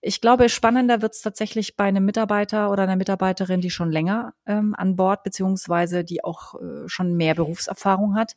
Ich 0.00 0.20
glaube, 0.20 0.48
spannender 0.48 1.00
wird 1.00 1.14
es 1.14 1.22
tatsächlich 1.22 1.76
bei 1.76 1.84
einem 1.84 2.04
Mitarbeiter 2.04 2.70
oder 2.70 2.82
einer 2.82 2.96
Mitarbeiterin, 2.96 3.62
die 3.62 3.70
schon 3.70 3.90
länger 3.90 4.34
ähm, 4.44 4.74
an 4.76 4.96
Bord 4.96 5.22
beziehungsweise 5.22 6.04
die 6.04 6.22
auch 6.22 6.60
äh, 6.60 6.88
schon 6.88 7.16
mehr 7.16 7.34
Berufserfahrung 7.34 8.14
hat. 8.14 8.34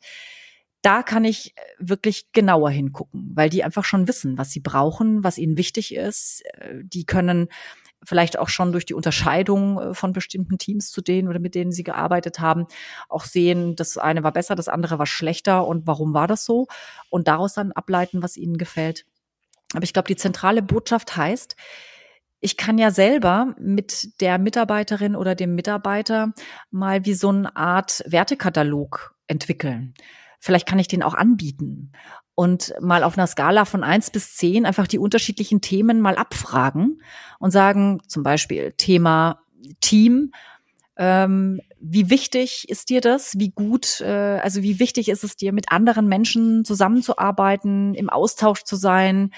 Da 0.80 1.02
kann 1.02 1.26
ich 1.26 1.54
äh, 1.56 1.60
wirklich 1.78 2.32
genauer 2.32 2.70
hingucken, 2.70 3.32
weil 3.34 3.50
die 3.50 3.64
einfach 3.64 3.84
schon 3.84 4.08
wissen, 4.08 4.38
was 4.38 4.50
sie 4.50 4.60
brauchen, 4.60 5.24
was 5.24 5.36
ihnen 5.36 5.58
wichtig 5.58 5.94
ist. 5.94 6.42
Äh, 6.54 6.84
die 6.84 7.04
können 7.04 7.48
vielleicht 8.04 8.38
auch 8.38 8.48
schon 8.48 8.72
durch 8.72 8.86
die 8.86 8.94
Unterscheidung 8.94 9.78
äh, 9.78 9.94
von 9.94 10.12
bestimmten 10.12 10.58
Teams 10.58 10.90
zu 10.90 11.00
denen 11.00 11.28
oder 11.28 11.38
mit 11.38 11.54
denen 11.54 11.72
sie 11.72 11.84
gearbeitet 11.84 12.40
haben, 12.40 12.66
auch 13.08 13.24
sehen, 13.24 13.76
das 13.76 13.98
eine 13.98 14.22
war 14.22 14.32
besser, 14.32 14.54
das 14.54 14.68
andere 14.68 14.98
war 14.98 15.06
schlechter 15.06 15.66
und 15.66 15.86
warum 15.86 16.14
war 16.14 16.26
das 16.26 16.44
so? 16.44 16.66
Und 17.10 17.28
daraus 17.28 17.54
dann 17.54 17.72
ableiten, 17.72 18.22
was 18.22 18.36
ihnen 18.36 18.58
gefällt. 18.58 19.04
Aber 19.74 19.84
ich 19.84 19.92
glaube, 19.92 20.08
die 20.08 20.16
zentrale 20.16 20.62
Botschaft 20.62 21.16
heißt, 21.16 21.56
ich 22.40 22.56
kann 22.56 22.78
ja 22.78 22.90
selber 22.90 23.54
mit 23.58 24.20
der 24.20 24.38
Mitarbeiterin 24.38 25.16
oder 25.16 25.34
dem 25.34 25.54
Mitarbeiter 25.54 26.32
mal 26.70 27.04
wie 27.04 27.14
so 27.14 27.30
eine 27.30 27.56
Art 27.56 28.02
Wertekatalog 28.06 29.16
entwickeln. 29.26 29.94
Vielleicht 30.38 30.68
kann 30.68 30.78
ich 30.78 30.86
den 30.86 31.02
auch 31.02 31.14
anbieten 31.14 31.92
und 32.38 32.72
mal 32.78 33.02
auf 33.02 33.18
einer 33.18 33.26
Skala 33.26 33.64
von 33.64 33.82
eins 33.82 34.10
bis 34.10 34.36
zehn 34.36 34.64
einfach 34.64 34.86
die 34.86 35.00
unterschiedlichen 35.00 35.60
Themen 35.60 36.00
mal 36.00 36.14
abfragen 36.14 37.02
und 37.40 37.50
sagen, 37.50 38.00
zum 38.06 38.22
Beispiel 38.22 38.74
Thema 38.76 39.40
Team, 39.80 40.30
ähm, 40.96 41.60
wie 41.80 42.10
wichtig 42.10 42.68
ist 42.68 42.90
dir 42.90 43.00
das? 43.00 43.36
Wie 43.40 43.50
gut, 43.50 44.00
äh, 44.02 44.38
also 44.40 44.62
wie 44.62 44.78
wichtig 44.78 45.08
ist 45.08 45.24
es 45.24 45.34
dir, 45.34 45.52
mit 45.52 45.72
anderen 45.72 46.06
Menschen 46.06 46.64
zusammenzuarbeiten, 46.64 47.96
im 47.96 48.08
Austausch 48.08 48.62
zu 48.62 48.76
sein, 48.76 49.32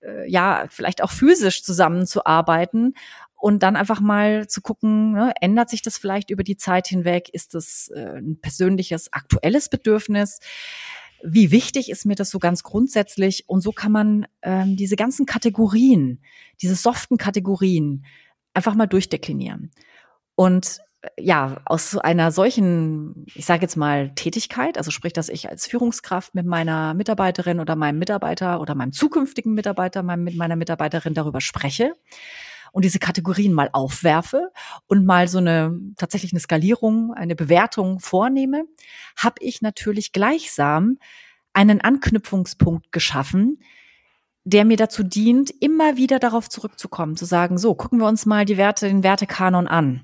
äh, 0.00 0.28
ja, 0.28 0.64
vielleicht 0.68 1.00
auch 1.04 1.12
physisch 1.12 1.62
zusammenzuarbeiten 1.62 2.94
und 3.36 3.62
dann 3.62 3.76
einfach 3.76 4.00
mal 4.00 4.48
zu 4.48 4.62
gucken, 4.62 5.12
ne, 5.12 5.32
ändert 5.40 5.70
sich 5.70 5.82
das 5.82 5.96
vielleicht 5.96 6.30
über 6.30 6.42
die 6.42 6.56
Zeit 6.56 6.88
hinweg? 6.88 7.28
Ist 7.32 7.54
das 7.54 7.88
äh, 7.94 8.18
ein 8.18 8.40
persönliches, 8.40 9.12
aktuelles 9.12 9.68
Bedürfnis? 9.68 10.40
Wie 11.24 11.50
wichtig 11.50 11.90
ist 11.90 12.04
mir 12.04 12.14
das 12.14 12.30
so 12.30 12.38
ganz 12.38 12.62
grundsätzlich? 12.62 13.48
Und 13.48 13.60
so 13.60 13.72
kann 13.72 13.92
man 13.92 14.26
ähm, 14.42 14.76
diese 14.76 14.96
ganzen 14.96 15.26
Kategorien, 15.26 16.22
diese 16.60 16.74
soften 16.74 17.16
Kategorien 17.16 18.04
einfach 18.54 18.74
mal 18.74 18.86
durchdeklinieren. 18.86 19.70
Und 20.34 20.80
ja, 21.18 21.60
aus 21.64 21.96
einer 21.98 22.30
solchen, 22.30 23.26
ich 23.34 23.44
sage 23.44 23.62
jetzt 23.62 23.76
mal, 23.76 24.14
Tätigkeit, 24.14 24.78
also 24.78 24.90
sprich, 24.90 25.12
dass 25.12 25.28
ich 25.28 25.48
als 25.48 25.66
Führungskraft 25.66 26.34
mit 26.34 26.46
meiner 26.46 26.94
Mitarbeiterin 26.94 27.58
oder 27.58 27.74
meinem 27.74 27.98
Mitarbeiter 27.98 28.60
oder 28.60 28.74
meinem 28.74 28.92
zukünftigen 28.92 29.52
Mitarbeiter, 29.54 30.02
mit 30.02 30.36
meiner 30.36 30.56
Mitarbeiterin 30.56 31.14
darüber 31.14 31.40
spreche 31.40 31.94
und 32.72 32.84
diese 32.84 32.98
Kategorien 32.98 33.52
mal 33.52 33.70
aufwerfe 33.72 34.50
und 34.88 35.06
mal 35.06 35.28
so 35.28 35.38
eine 35.38 35.78
tatsächlich 35.96 36.32
eine 36.32 36.40
Skalierung, 36.40 37.12
eine 37.14 37.36
Bewertung 37.36 38.00
vornehme, 38.00 38.64
habe 39.16 39.36
ich 39.40 39.62
natürlich 39.62 40.12
gleichsam 40.12 40.98
einen 41.52 41.80
Anknüpfungspunkt 41.80 42.90
geschaffen, 42.90 43.58
der 44.44 44.64
mir 44.64 44.76
dazu 44.76 45.04
dient, 45.04 45.50
immer 45.60 45.96
wieder 45.96 46.18
darauf 46.18 46.48
zurückzukommen, 46.48 47.16
zu 47.16 47.26
sagen, 47.26 47.58
so, 47.58 47.74
gucken 47.74 48.00
wir 48.00 48.08
uns 48.08 48.26
mal 48.26 48.44
die 48.44 48.56
Werte, 48.56 48.88
den 48.88 49.04
Wertekanon 49.04 49.68
an. 49.68 50.02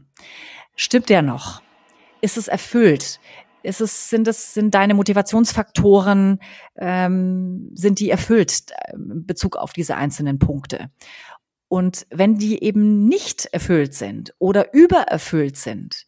Stimmt 0.77 1.09
der 1.09 1.23
noch? 1.23 1.63
Ist 2.21 2.37
es 2.37 2.47
erfüllt? 2.47 3.19
Ist 3.65 3.81
es, 3.81 4.09
sind 4.09 4.29
es, 4.29 4.55
sind 4.55 4.75
deine 4.75 4.95
Motivationsfaktoren, 4.95 6.39
ähm, 6.77 7.71
sind 7.75 7.99
die 7.99 8.11
erfüllt 8.11 8.71
äh, 8.71 8.95
in 8.95 9.27
Bezug 9.27 9.57
auf 9.57 9.73
diese 9.73 9.97
einzelnen 9.97 10.39
Punkte? 10.39 10.91
Und 11.69 12.07
wenn 12.11 12.37
die 12.37 12.63
eben 12.63 13.07
nicht 13.07 13.47
erfüllt 13.47 13.95
sind 13.95 14.35
oder 14.39 14.73
übererfüllt 14.73 15.57
sind, 15.57 16.07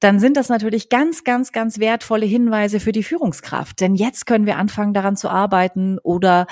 dann 0.00 0.20
sind 0.20 0.36
das 0.36 0.48
natürlich 0.48 0.90
ganz, 0.90 1.24
ganz, 1.24 1.52
ganz 1.52 1.78
wertvolle 1.78 2.26
Hinweise 2.26 2.78
für 2.78 2.92
die 2.92 3.02
Führungskraft. 3.02 3.80
Denn 3.80 3.94
jetzt 3.94 4.26
können 4.26 4.46
wir 4.46 4.56
anfangen, 4.56 4.94
daran 4.94 5.16
zu 5.16 5.28
arbeiten 5.28 5.98
oder 6.00 6.46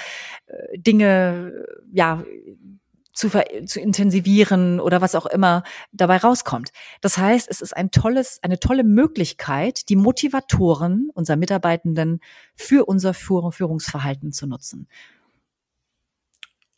äh, 0.47 0.79
Dinge, 0.79 1.53
ja, 1.93 2.25
zu, 3.17 3.31
zu 3.65 3.81
intensivieren 3.81 4.79
oder 4.79 5.01
was 5.01 5.15
auch 5.15 5.27
immer 5.27 5.63
dabei 5.91 6.19
rauskommt. 6.19 6.71
Das 7.01 7.17
heißt, 7.17 7.49
es 7.51 7.63
ist 7.63 7.75
ein 7.75 7.91
tolles, 7.91 8.41
eine 8.43 8.61
tolle 8.61 8.85
Möglichkeit, 8.85 9.89
die 9.89 9.97
Motivatoren 9.97 11.11
unserer 11.15 11.37
Mitarbeitenden 11.37 12.21
für 12.55 12.85
unser 12.85 13.15
Führungsverhalten 13.15 14.33
zu 14.33 14.47
nutzen. 14.47 14.87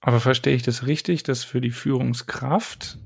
Aber 0.00 0.20
verstehe 0.20 0.54
ich 0.54 0.62
das 0.62 0.86
richtig, 0.86 1.22
dass 1.24 1.44
für 1.44 1.60
die 1.60 1.70
Führungskraft 1.70 2.98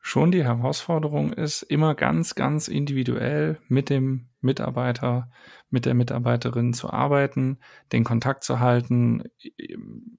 schon 0.00 0.32
die 0.32 0.44
Herausforderung 0.44 1.32
ist, 1.32 1.62
immer 1.62 1.94
ganz, 1.94 2.34
ganz 2.34 2.68
individuell 2.68 3.58
mit 3.68 3.88
dem 3.88 4.28
Mitarbeiter, 4.42 5.30
mit 5.70 5.86
der 5.86 5.94
Mitarbeiterin 5.94 6.74
zu 6.74 6.90
arbeiten, 6.90 7.58
den 7.92 8.04
Kontakt 8.04 8.44
zu 8.44 8.60
halten, 8.60 9.24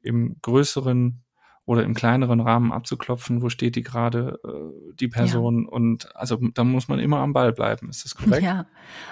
im, 0.01 0.38
größeren 0.41 1.24
oder 1.65 1.84
im 1.84 1.95
kleineren 1.95 2.41
Rahmen 2.41 2.72
abzuklopfen, 2.72 3.41
wo 3.41 3.50
steht 3.50 3.75
die 3.75 3.81
gerade, 3.81 4.39
äh, 4.43 4.93
die 5.00 5.07
Person. 5.07 5.63
Ja. 5.63 5.72
Und 5.72 6.15
also 6.15 6.38
da 6.53 6.63
muss 6.63 6.88
man 6.88 7.00
immer 7.00 7.17
am 7.17 7.34
Ball 7.34 7.53
bleiben. 7.53 7.89
Ist 7.89 8.05
das 8.05 8.13
korrekt? 8.15 8.43
Ja, 8.43 8.67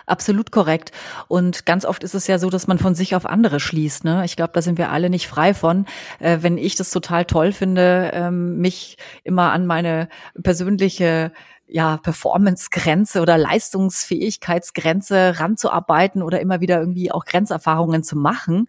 absolut 0.06 0.52
korrekt. 0.52 0.92
Und 1.28 1.66
ganz 1.66 1.84
oft 1.84 2.04
ist 2.04 2.14
es 2.14 2.28
ja 2.28 2.38
so, 2.38 2.52
dass 2.52 2.68
man 2.68 2.78
von 2.78 2.94
sich 2.94 3.16
auf 3.16 3.26
andere 3.26 3.60
schließt. 3.60 4.04
Ne? 4.04 4.24
Ich 4.26 4.36
glaube, 4.36 4.54
da 4.54 4.62
sind 4.62 4.78
wir 4.78 4.92
alle 4.92 5.10
nicht 5.10 5.28
frei 5.28 5.56
von. 5.56 5.88
Äh, 6.20 6.40
wenn 6.42 6.60
ich 6.60 6.76
das 6.76 6.92
total 6.92 7.26
toll 7.26 7.54
finde, 7.54 8.12
ähm, 8.14 8.58
mich 8.58 8.98
immer 9.24 9.52
an 9.52 9.66
meine 9.66 10.08
persönliche 10.42 11.32
ja, 11.66 11.98
Performance-Grenze 11.98 13.22
oder 13.22 13.38
Leistungsfähigkeitsgrenze 13.38 15.40
ranzuarbeiten 15.40 16.22
oder 16.22 16.40
immer 16.40 16.62
wieder 16.62 16.80
irgendwie 16.80 17.12
auch 17.12 17.26
Grenzerfahrungen 17.26 18.04
zu 18.04 18.16
machen, 18.16 18.68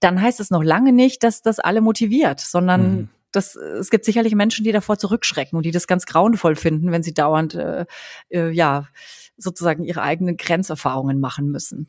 dann 0.00 0.20
heißt 0.20 0.40
es 0.40 0.50
noch 0.50 0.62
lange 0.62 0.92
nicht, 0.92 1.22
dass 1.22 1.42
das 1.42 1.58
alle 1.58 1.80
motiviert, 1.80 2.40
sondern 2.40 2.96
mhm. 2.96 3.08
das, 3.32 3.56
es 3.56 3.90
gibt 3.90 4.04
sicherlich 4.04 4.34
Menschen, 4.34 4.64
die 4.64 4.72
davor 4.72 4.98
zurückschrecken 4.98 5.56
und 5.56 5.64
die 5.64 5.70
das 5.70 5.86
ganz 5.86 6.06
grauenvoll 6.06 6.56
finden, 6.56 6.92
wenn 6.92 7.02
sie 7.02 7.14
dauernd 7.14 7.54
äh, 7.54 7.86
äh, 8.28 8.50
ja 8.50 8.88
sozusagen 9.38 9.84
ihre 9.84 10.02
eigenen 10.02 10.36
Grenzerfahrungen 10.36 11.20
machen 11.20 11.50
müssen. 11.50 11.88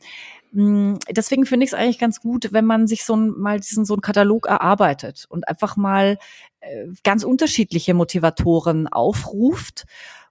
Hm, 0.54 1.00
deswegen 1.10 1.46
finde 1.46 1.66
ich 1.66 1.72
es 1.72 1.78
eigentlich 1.78 2.00
ganz 2.00 2.20
gut, 2.20 2.50
wenn 2.52 2.66
man 2.66 2.88
sich 2.88 3.06
so 3.06 3.16
ein, 3.16 3.30
mal 3.30 3.60
diesen 3.60 3.86
so 3.86 3.94
einen 3.94 4.02
Katalog 4.02 4.48
erarbeitet 4.48 5.26
und 5.30 5.48
einfach 5.48 5.78
mal 5.78 6.18
äh, 6.60 6.88
ganz 7.04 7.24
unterschiedliche 7.24 7.94
Motivatoren 7.94 8.88
aufruft 8.88 9.86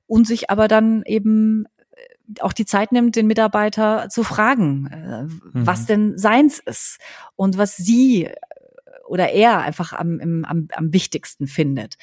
und 0.06 0.26
sich 0.26 0.50
aber 0.50 0.68
dann 0.68 1.02
eben 1.04 1.66
auch 2.40 2.52
die 2.52 2.66
Zeit 2.66 2.92
nimmt, 2.92 3.16
den 3.16 3.26
Mitarbeiter 3.26 4.08
zu 4.08 4.22
fragen, 4.22 4.86
äh, 4.86 5.22
mhm. 5.22 5.66
was 5.66 5.86
denn 5.86 6.18
seins 6.18 6.58
ist 6.58 6.98
und 7.36 7.58
was 7.58 7.76
sie 7.76 8.28
oder 9.06 9.30
er 9.30 9.60
einfach 9.60 9.92
am, 9.92 10.44
am, 10.44 10.68
am 10.72 10.92
wichtigsten 10.92 11.46
findet. 11.46 11.96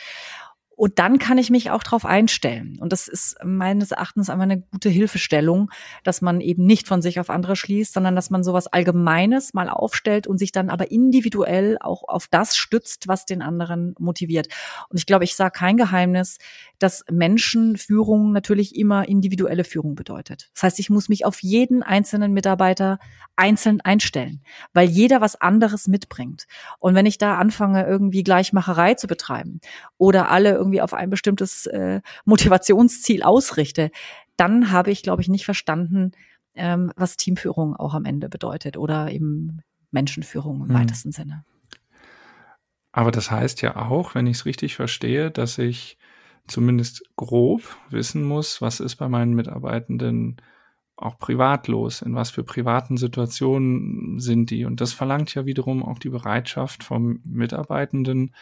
Und 0.75 0.97
dann 0.97 1.19
kann 1.19 1.37
ich 1.37 1.49
mich 1.49 1.69
auch 1.69 1.83
darauf 1.83 2.05
einstellen. 2.05 2.77
Und 2.79 2.91
das 2.91 3.07
ist 3.07 3.37
meines 3.43 3.91
Erachtens 3.91 4.29
einfach 4.29 4.43
eine 4.43 4.61
gute 4.61 4.89
Hilfestellung, 4.89 5.69
dass 6.03 6.21
man 6.21 6.41
eben 6.41 6.65
nicht 6.65 6.87
von 6.87 7.01
sich 7.01 7.19
auf 7.19 7.29
andere 7.29 7.55
schließt, 7.55 7.93
sondern 7.93 8.15
dass 8.15 8.29
man 8.29 8.43
sowas 8.43 8.67
Allgemeines 8.67 9.53
mal 9.53 9.69
aufstellt 9.69 10.25
und 10.25 10.39
sich 10.39 10.51
dann 10.51 10.69
aber 10.69 10.89
individuell 10.89 11.77
auch 11.79 12.03
auf 12.07 12.27
das 12.27 12.55
stützt, 12.57 13.07
was 13.07 13.25
den 13.25 13.41
anderen 13.41 13.93
motiviert. 13.99 14.47
Und 14.89 14.97
ich 14.97 15.05
glaube, 15.05 15.25
ich 15.25 15.35
sage 15.35 15.51
kein 15.51 15.77
Geheimnis, 15.77 16.37
dass 16.79 17.05
Menschenführung 17.09 18.31
natürlich 18.31 18.75
immer 18.75 19.07
individuelle 19.07 19.63
Führung 19.63 19.95
bedeutet. 19.95 20.49
Das 20.53 20.63
heißt, 20.63 20.79
ich 20.79 20.89
muss 20.89 21.07
mich 21.07 21.23
auf 21.23 21.41
jeden 21.43 21.83
einzelnen 21.83 22.33
Mitarbeiter 22.33 22.97
einzeln 23.35 23.81
einstellen, 23.81 24.41
weil 24.73 24.89
jeder 24.89 25.21
was 25.21 25.39
anderes 25.39 25.87
mitbringt. 25.87 26.45
Und 26.79 26.95
wenn 26.95 27.05
ich 27.05 27.17
da 27.17 27.37
anfange, 27.37 27.85
irgendwie 27.85 28.23
Gleichmacherei 28.23 28.95
zu 28.95 29.07
betreiben 29.07 29.59
oder 29.97 30.29
alle 30.29 30.53
irgendwie 30.63 30.81
auf 30.81 30.93
ein 30.93 31.09
bestimmtes 31.09 31.65
äh, 31.67 32.01
Motivationsziel 32.25 33.23
ausrichte, 33.23 33.91
dann 34.37 34.71
habe 34.71 34.91
ich, 34.91 35.03
glaube 35.03 35.21
ich, 35.21 35.29
nicht 35.29 35.45
verstanden, 35.45 36.11
ähm, 36.55 36.91
was 36.95 37.17
Teamführung 37.17 37.75
auch 37.75 37.93
am 37.93 38.05
Ende 38.05 38.29
bedeutet 38.29 38.77
oder 38.77 39.11
eben 39.11 39.61
Menschenführung 39.91 40.61
im 40.61 40.67
mhm. 40.67 40.73
weitesten 40.73 41.11
Sinne. 41.11 41.45
Aber 42.91 43.11
das 43.11 43.31
heißt 43.31 43.61
ja 43.61 43.75
auch, 43.75 44.15
wenn 44.15 44.27
ich 44.27 44.37
es 44.37 44.45
richtig 44.45 44.75
verstehe, 44.75 45.31
dass 45.31 45.57
ich 45.57 45.97
zumindest 46.47 47.03
grob 47.15 47.61
wissen 47.89 48.23
muss, 48.23 48.61
was 48.61 48.79
ist 48.79 48.95
bei 48.97 49.09
meinen 49.09 49.33
Mitarbeitenden 49.33 50.37
auch 50.95 51.17
privat 51.17 51.67
los, 51.67 52.01
in 52.01 52.13
was 52.13 52.29
für 52.29 52.43
privaten 52.43 52.97
Situationen 52.97 54.19
sind 54.19 54.51
die. 54.51 54.65
Und 54.65 54.79
das 54.79 54.93
verlangt 54.93 55.33
ja 55.33 55.45
wiederum 55.45 55.83
auch 55.83 55.97
die 55.97 56.09
Bereitschaft 56.09 56.83
vom 56.83 57.19
Mitarbeitenden, 57.25 58.35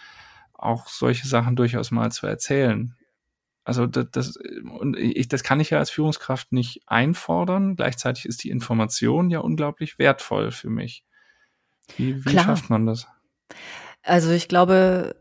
auch 0.62 0.88
solche 0.88 1.27
Sachen 1.27 1.56
durchaus 1.56 1.91
mal 1.91 2.12
zu 2.12 2.27
erzählen. 2.27 2.96
Also 3.63 3.86
das, 3.86 4.08
das, 4.12 4.38
und 4.80 4.98
ich, 4.98 5.27
das 5.27 5.44
kann 5.44 5.60
ich 5.60 5.70
ja 5.70 5.80
als 5.80 5.91
Führungskraft 5.91 6.51
nicht 6.51 6.82
einfordern. 6.88 7.75
Gleichzeitig 7.75 8.25
ist 8.25 8.44
die 8.44 8.50
Information 8.50 9.30
ja 9.30 9.39
unglaublich 9.39 10.00
wertvoll 10.00 10.51
für 10.51 10.70
mich. 10.70 11.03
Wie, 11.98 12.25
wie 12.25 12.39
schafft 12.39 12.70
man 12.70 12.86
das? 12.86 13.08
Also 14.03 14.32
ich 14.32 14.48
glaube, 14.48 15.15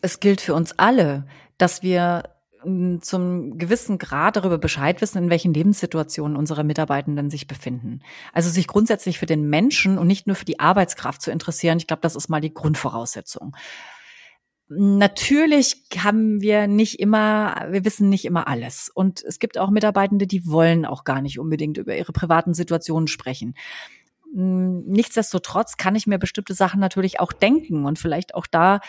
es 0.00 0.20
gilt 0.20 0.40
für 0.40 0.54
uns 0.54 0.78
alle, 0.78 1.26
dass 1.58 1.82
wir 1.82 2.30
hm, 2.62 3.02
zum 3.02 3.58
gewissen 3.58 3.98
Grad 3.98 4.36
darüber 4.36 4.58
Bescheid 4.58 5.00
wissen, 5.02 5.18
in 5.18 5.30
welchen 5.30 5.52
Lebenssituationen 5.52 6.36
unsere 6.36 6.64
Mitarbeitenden 6.64 7.30
sich 7.30 7.46
befinden. 7.46 8.00
Also 8.32 8.48
sich 8.48 8.66
grundsätzlich 8.66 9.18
für 9.18 9.26
den 9.26 9.48
Menschen 9.48 9.98
und 9.98 10.06
nicht 10.06 10.26
nur 10.26 10.36
für 10.36 10.44
die 10.44 10.60
Arbeitskraft 10.60 11.20
zu 11.20 11.30
interessieren, 11.30 11.78
ich 11.78 11.86
glaube, 11.86 12.02
das 12.02 12.16
ist 12.16 12.28
mal 12.28 12.40
die 12.40 12.54
Grundvoraussetzung. 12.54 13.54
Natürlich 14.70 15.84
haben 15.96 16.42
wir 16.42 16.66
nicht 16.66 17.00
immer, 17.00 17.68
wir 17.70 17.86
wissen 17.86 18.10
nicht 18.10 18.26
immer 18.26 18.48
alles. 18.48 18.90
Und 18.92 19.22
es 19.24 19.38
gibt 19.38 19.56
auch 19.56 19.70
Mitarbeitende, 19.70 20.26
die 20.26 20.46
wollen 20.46 20.84
auch 20.84 21.04
gar 21.04 21.22
nicht 21.22 21.38
unbedingt 21.38 21.78
über 21.78 21.96
ihre 21.96 22.12
privaten 22.12 22.52
Situationen 22.52 23.08
sprechen. 23.08 23.54
Hm, 24.34 24.84
nichtsdestotrotz 24.86 25.78
kann 25.78 25.94
ich 25.94 26.06
mir 26.06 26.18
bestimmte 26.18 26.52
Sachen 26.52 26.80
natürlich 26.80 27.18
auch 27.18 27.32
denken 27.32 27.86
und 27.86 27.98
vielleicht 27.98 28.34
auch 28.34 28.46
da 28.46 28.80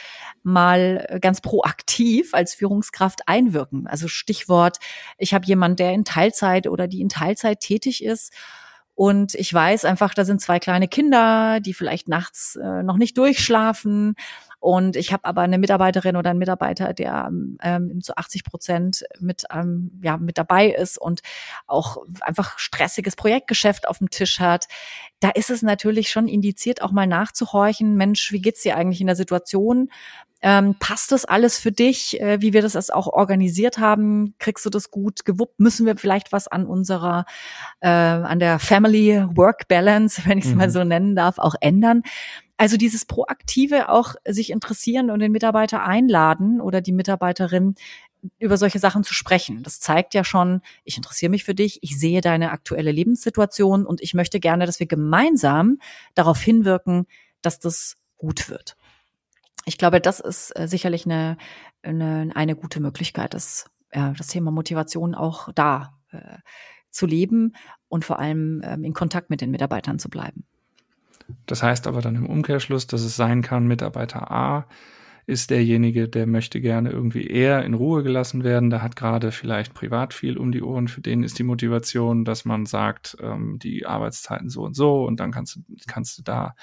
mal 0.44 1.18
ganz 1.22 1.40
proaktiv 1.40 2.34
als 2.34 2.54
Führungskraft 2.56 3.28
einwirken. 3.28 3.88
Also 3.88 4.10
Stichwort, 4.10 4.80
ich 5.18 5.34
habe 5.34 5.46
jemand, 5.46 5.80
der 5.80 5.94
in 5.94 6.04
Teilzeit 6.04 6.68
oder 6.68 6.88
die 6.88 7.00
in 7.00 7.10
Teilzeit 7.10 7.62
tätig 7.62 8.04
ist 8.04 8.34
und 8.96 9.34
ich 9.36 9.54
weiß 9.54 9.86
einfach, 9.86 10.14
da 10.14 10.26
sind 10.26 10.42
zwei 10.42 10.60
kleine 10.60 10.90
Kinder, 10.90 11.62
die 11.62 11.74
vielleicht 11.74 12.10
nachts 12.10 12.58
äh, 12.58 12.84
noch 12.84 12.98
nicht 12.98 13.18
durchschlafen 13.18 14.16
und 14.60 14.96
ich 14.98 15.14
habe 15.14 15.26
aber 15.26 15.42
eine 15.42 15.58
Mitarbeiterin 15.58 16.18
oder 16.18 16.32
einen 16.32 16.40
Mitarbeiter, 16.40 16.94
der 16.94 17.30
ähm, 17.62 18.02
zu 18.02 18.18
80 18.18 18.44
Prozent 18.44 19.06
mit, 19.20 19.46
ähm, 19.54 19.92
ja, 20.04 20.18
mit 20.18 20.38
dabei 20.38 20.68
ist 20.70 20.98
und 20.98 21.22
auch 21.66 21.98
einfach 22.22 22.60
stressiges 22.60 23.16
Projektgeschäft 23.16 23.88
auf 23.88 24.00
dem 24.00 24.10
Tisch 24.10 24.40
hat. 24.40 24.68
Da 25.22 25.30
ist 25.30 25.50
es 25.50 25.62
natürlich 25.62 26.10
schon 26.10 26.28
indiziert, 26.28 26.82
auch 26.82 26.92
mal 26.92 27.08
nachzuhorchen, 27.08 27.96
Mensch, 27.96 28.32
wie 28.32 28.42
geht's 28.42 28.64
dir 28.64 28.76
eigentlich 28.76 29.02
in 29.02 29.08
der 29.08 29.16
Situation? 29.16 29.90
Ähm, 30.42 30.76
passt 30.80 31.12
das 31.12 31.26
alles 31.26 31.60
für 31.60 31.72
dich, 31.72 32.20
äh, 32.22 32.42
wie 32.42 32.54
wir 32.54 32.62
das 32.62 32.90
auch 32.90 33.08
organisiert 33.08 33.78
haben? 33.78 34.36
Kriegst 34.40 34.66
du 34.66 34.70
das 34.70 34.90
gut 34.90 35.26
gewuppt? 35.26 35.60
Müssen 35.60 35.86
wir 35.86 35.98
vielleicht 35.98 36.32
was 36.32 36.48
an 36.48 36.66
unserer, 36.66 37.26
äh, 37.82 37.90
an 37.90 38.40
der 38.40 38.60
Family 38.60 39.22
Work 39.36 39.68
Balance, 39.68 40.22
wenn 40.26 40.38
ich 40.38 40.46
es 40.46 40.52
mhm. 40.52 40.58
mal 40.58 40.70
so 40.70 40.84
nennen 40.84 41.16
darf, 41.16 41.40
auch 41.40 41.56
ändern? 41.60 42.04
Also 42.60 42.76
dieses 42.76 43.06
proaktive 43.06 43.88
auch 43.88 44.16
sich 44.28 44.50
interessieren 44.50 45.12
und 45.12 45.20
den 45.20 45.32
Mitarbeiter 45.32 45.86
einladen 45.86 46.60
oder 46.60 46.82
die 46.82 46.92
Mitarbeiterin 46.92 47.76
über 48.38 48.58
solche 48.58 48.80
Sachen 48.80 49.06
zu 49.06 49.14
sprechen. 49.14 49.64
Das 49.64 49.80
zeigt 49.80 50.14
ja 50.14 50.26
schon, 50.26 50.60
ich 50.84 50.98
interessiere 50.98 51.30
mich 51.30 51.46
für 51.46 51.56
dich, 51.56 51.80
ich 51.84 51.98
sehe 51.98 52.20
deine 52.20 52.52
aktuelle 52.52 52.92
Lebenssituation 52.92 53.86
und 53.86 54.02
ich 54.02 54.14
möchte 54.14 54.42
gerne, 54.42 54.66
dass 54.66 54.82
wir 54.82 54.88
gemeinsam 54.88 55.80
darauf 56.16 56.42
hinwirken, 56.42 57.06
dass 57.42 57.62
das 57.62 57.96
gut 58.18 58.50
wird. 58.50 58.76
Ich 59.64 59.78
glaube, 59.78 60.02
das 60.02 60.20
ist 60.20 60.52
äh, 60.60 60.68
sicherlich 60.68 61.06
eine, 61.06 61.38
eine, 61.82 62.30
eine 62.36 62.58
gute 62.58 62.82
Möglichkeit, 62.82 63.34
das, 63.34 63.68
ja, 63.94 64.12
das 64.18 64.28
Thema 64.28 64.52
Motivation 64.52 65.16
auch 65.16 65.48
da 65.56 65.98
äh, 66.12 66.40
zu 66.90 67.06
leben 67.06 67.54
und 67.88 68.04
vor 68.04 68.20
allem 68.20 68.62
ähm, 68.66 68.84
in 68.84 68.92
Kontakt 68.92 69.30
mit 69.30 69.40
den 69.40 69.50
Mitarbeitern 69.50 69.98
zu 69.98 70.10
bleiben. 70.10 70.44
Das 71.46 71.64
heißt 71.64 71.88
aber 71.88 72.02
dann 72.02 72.16
im 72.16 72.26
Umkehrschluss, 72.26 72.88
dass 72.88 73.02
es 73.02 73.16
sein 73.16 73.42
kann, 73.42 73.68
Mitarbeiter 73.68 74.32
A 74.32 74.68
ist 75.30 75.52
derjenige, 75.52 76.10
der 76.10 76.26
möchte 76.26 76.60
gerne 76.60 76.90
irgendwie 76.90 77.28
eher 77.28 77.64
in 77.64 77.76
Ruhe 77.76 78.02
gelassen 78.02 78.44
werden. 78.44 78.72
Der 78.72 78.82
hat 78.82 78.96
gerade 78.96 79.32
vielleicht 79.32 79.76
privat 79.76 80.16
viel 80.16 80.40
um 80.40 80.52
die 80.52 80.64
Ohren. 80.64 80.88
Für 80.88 81.02
den 81.02 81.22
ist 81.22 81.38
die 81.38 81.44
Motivation, 81.44 82.26
dass 82.26 82.46
man 82.46 82.66
sagt, 82.66 83.16
ähm, 83.22 83.60
die 83.60 83.86
Arbeitszeiten 83.86 84.50
so 84.50 84.64
und 84.64 84.76
so 84.76 85.06
und 85.06 85.20
dann 85.20 85.32
kannst 85.32 85.56
du, 85.56 85.62
kannst 85.86 86.18
du 86.18 86.24
da 86.24 86.56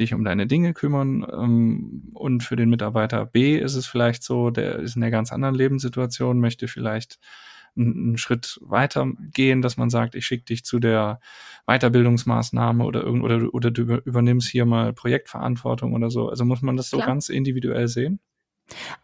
dich 0.00 0.14
um 0.14 0.24
deine 0.24 0.48
Dinge 0.48 0.74
kümmern. 0.74 1.24
Ähm, 1.32 2.10
und 2.14 2.42
für 2.42 2.56
den 2.56 2.70
Mitarbeiter 2.70 3.24
B 3.24 3.56
ist 3.56 3.76
es 3.76 3.86
vielleicht 3.86 4.24
so, 4.24 4.50
der 4.50 4.80
ist 4.80 4.96
in 4.96 5.02
einer 5.02 5.12
ganz 5.12 5.32
anderen 5.32 5.54
Lebenssituation, 5.54 6.40
möchte 6.40 6.66
vielleicht 6.66 7.20
einen 7.76 8.18
Schritt 8.18 8.58
weiter 8.62 9.06
gehen, 9.32 9.62
dass 9.62 9.76
man 9.76 9.90
sagt, 9.90 10.14
ich 10.14 10.26
schicke 10.26 10.44
dich 10.44 10.64
zu 10.64 10.78
der 10.78 11.20
Weiterbildungsmaßnahme 11.66 12.84
oder 12.84 13.02
irgend 13.02 13.24
oder, 13.24 13.54
oder 13.54 13.70
du 13.70 13.82
übernimmst 13.82 14.48
hier 14.48 14.66
mal 14.66 14.92
Projektverantwortung 14.92 15.94
oder 15.94 16.10
so. 16.10 16.28
Also 16.28 16.44
muss 16.44 16.62
man 16.62 16.76
das 16.76 16.90
so 16.90 16.98
Klar. 16.98 17.08
ganz 17.08 17.28
individuell 17.28 17.88
sehen? 17.88 18.20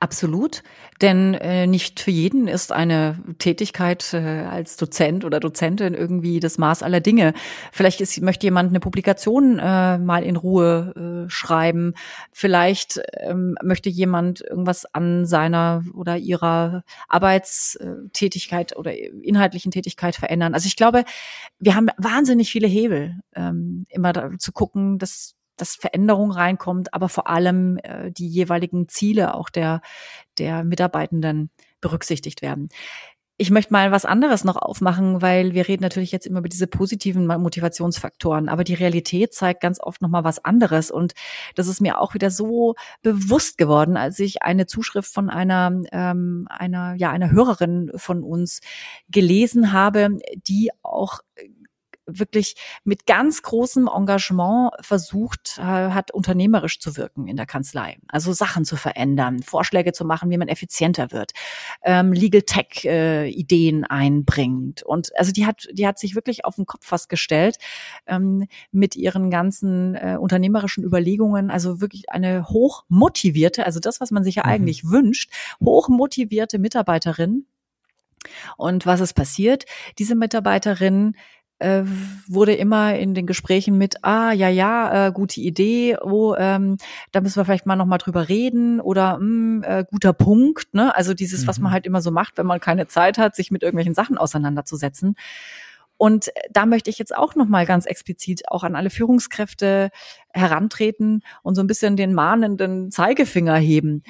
Absolut, 0.01 0.63
denn 1.01 1.35
äh, 1.35 1.67
nicht 1.67 2.01
für 2.01 2.11
jeden 2.11 2.49
ist 2.49 2.73
eine 2.73 3.19
Tätigkeit 3.39 4.13
äh, 4.15 4.19
als 4.19 4.77
Dozent 4.77 5.25
oder 5.25 5.41
Dozentin 5.41 5.95
irgendwie 5.95 6.41
das 6.41 6.59
Maß 6.59 6.83
aller 6.83 7.01
Dinge. 7.01 7.35
Vielleicht 7.73 8.01
ist, 8.01 8.21
möchte 8.21 8.47
jemand 8.47 8.71
eine 8.71 8.81
Publikation 8.81 9.59
äh, 9.59 9.99
mal 9.99 10.23
in 10.23 10.37
Ruhe 10.37 11.27
äh, 11.27 11.31
schreiben. 11.31 11.95
Vielleicht 12.33 13.01
ähm, 13.15 13.57
möchte 13.63 13.89
jemand 13.89 14.41
irgendwas 14.41 14.87
an 14.95 15.27
seiner 15.27 15.85
oder 15.95 16.17
ihrer 16.17 16.83
Arbeitstätigkeit 17.09 18.77
oder 18.77 18.93
inhaltlichen 18.97 19.71
Tätigkeit 19.71 20.17
verändern. 20.17 20.55
Also 20.55 20.67
ich 20.67 20.77
glaube, 20.77 21.05
wir 21.59 21.75
haben 21.75 21.89
wahnsinnig 21.97 22.51
viele 22.51 22.67
Hebel, 22.67 23.17
ähm, 23.35 23.87
immer 23.89 24.13
da, 24.13 24.31
zu 24.39 24.53
gucken, 24.53 24.99
dass 24.99 25.38
dass 25.61 25.77
Veränderung 25.77 26.31
reinkommt, 26.31 26.95
aber 26.95 27.09
vor 27.09 27.29
allem 27.29 27.79
äh, 27.83 28.11
die 28.11 28.29
jeweiligen 28.29 28.89
Ziele 28.89 29.35
auch 29.35 29.51
der, 29.51 29.81
der 30.39 30.65
Mitarbeitenden 30.65 31.51
berücksichtigt 31.81 32.43
werden. 32.43 32.69
Ich 33.41 33.53
möchte 33.53 33.73
mal 33.73 33.93
was 33.93 34.05
anderes 34.05 34.43
noch 34.43 34.57
aufmachen, 34.57 35.23
weil 35.23 35.55
wir 35.55 35.69
reden 35.69 35.85
natürlich 35.85 36.11
jetzt 36.11 36.27
immer 36.27 36.41
über 36.41 36.49
diese 36.49 36.67
positiven 36.67 37.25
Motivationsfaktoren, 37.29 38.49
aber 38.49 38.65
die 38.65 38.75
Realität 38.75 39.33
zeigt 39.33 39.61
ganz 39.61 39.79
oft 39.81 40.03
noch 40.03 40.09
mal 40.09 40.25
was 40.25 40.45
anderes 40.45 40.91
und 40.91 41.13
das 41.55 41.69
ist 41.69 41.81
mir 41.81 42.01
auch 42.01 42.15
wieder 42.15 42.33
so 42.33 42.75
bewusst 43.03 43.57
geworden, 43.57 43.97
als 43.97 44.19
ich 44.19 44.43
eine 44.43 44.67
Zuschrift 44.67 45.15
von 45.15 45.31
einer 45.31 45.71
ähm, 45.93 46.49
einer 46.51 46.97
ja 46.97 47.13
einer 47.13 47.31
Hörerin 47.31 47.93
von 47.95 48.25
uns 48.25 48.59
gelesen 49.09 49.73
habe, 49.73 50.19
die 50.49 50.71
auch 50.83 51.21
wirklich 52.09 52.57
mit 52.85 53.07
ganz 53.07 53.43
großem 53.43 53.89
Engagement 53.95 54.73
versucht 54.81 55.59
äh, 55.59 55.63
hat, 55.63 56.11
unternehmerisch 56.11 56.81
zu 56.81 56.97
wirken 56.97 57.29
in 57.29 57.37
der 57.37 57.47
Kanzlei. 57.47 57.99
Also 58.09 58.33
Sachen 58.33 58.65
zu 58.65 58.77
verändern, 58.77 59.43
Vorschläge 59.43 59.93
zu 59.93 60.05
machen, 60.05 60.31
wie 60.31 60.39
man 60.39 60.49
effizienter 60.49 61.13
wird, 61.13 61.33
ähm, 61.83 62.13
Legal 62.13 62.43
Tech 62.43 62.85
äh, 62.85 63.29
Ideen 63.29 63.85
einbringt. 63.85 64.83
Und 64.83 65.17
also 65.17 65.33
die 65.33 65.47
hat, 65.47 65.69
die 65.73 65.87
hat 65.87 65.99
sich 65.99 66.15
wirklich 66.15 66.45
auf 66.45 66.57
den 66.57 66.67
Kopf 66.67 66.87
fast 66.87 67.09
gestellt 67.09 67.59
ähm, 68.07 68.47
mit 68.73 68.97
ihren 68.97 69.31
ganzen 69.31 69.95
äh, 69.95 70.17
unternehmerischen 70.19 70.85
Überlegungen. 70.85 71.51
Also 71.51 71.81
wirklich 71.81 72.11
eine 72.11 72.49
hochmotivierte, 72.49 73.67
also 73.67 73.81
das, 73.81 74.01
was 74.01 74.11
man 74.11 74.25
sich 74.25 74.37
ja 74.37 74.45
mhm. 74.45 74.51
eigentlich 74.51 74.85
wünscht, 74.85 75.31
hochmotivierte 75.63 76.59
Mitarbeiterin. 76.59 77.47
Und 78.57 78.87
was 78.87 79.01
ist 79.01 79.15
passiert? 79.15 79.65
Diese 79.99 80.15
Mitarbeiterin 80.15 81.15
äh, 81.59 81.83
wurde 82.27 82.55
immer 82.55 82.97
in 82.97 83.15
den 83.15 83.27
Gesprächen 83.27 83.79
mit, 83.79 84.05
ah, 84.05 84.33
ja, 84.33 84.49
ja, 84.49 85.09
äh, 85.09 85.13
gute 85.13 85.41
Idee, 85.41 85.97
oh, 86.01 86.35
ähm, 86.37 86.77
da 87.13 87.21
müssen 87.21 87.37
wir 87.37 87.45
vielleicht 87.45 87.67
mal 87.67 87.77
nochmal 87.77 87.99
drüber 87.99 88.29
reden 88.29 88.81
oder 88.81 89.19
mh, 89.19 89.21
hm, 89.21 89.65
äh, 89.65 89.85
guter 89.91 90.13
Punkt, 90.13 90.75
ne? 90.75 90.95
Also 90.95 91.15
dieses, 91.15 91.43
mhm. 91.43 91.47
was 91.49 91.59
man 91.59 91.71
mhm. 91.71 91.75
halt 91.75 91.87
immer 91.87 92.03
so 92.03 92.11
macht, 92.11 92.39
wenn 92.39 92.47
man 92.47 92.61
keine 92.61 92.87
Zeit 92.87 93.19
hat, 93.19 93.35
sich 93.35 93.51
mit 93.51 93.63
irgendwelchen 93.63 93.95
Sachen 93.95 94.19
auseinanderzusetzen. 94.19 95.17
Und 95.99 96.31
da 96.51 96.65
möchte 96.65 96.91
ich 96.91 96.99
jetzt 96.99 97.15
auch 97.15 97.35
nochmal 97.35 97.67
ganz 97.67 97.85
explizit 97.85 98.49
auch 98.49 98.63
an 98.63 98.77
alle 98.77 98.89
Führungskräfte 98.89 99.91
herantreten 100.33 101.23
und 101.43 101.57
so 101.57 101.61
ein 101.61 101.67
bisschen 101.67 101.97
den 101.97 102.15
mahnenden 102.15 102.93
Zeigefinger 102.93 103.57
heben. 103.57 104.05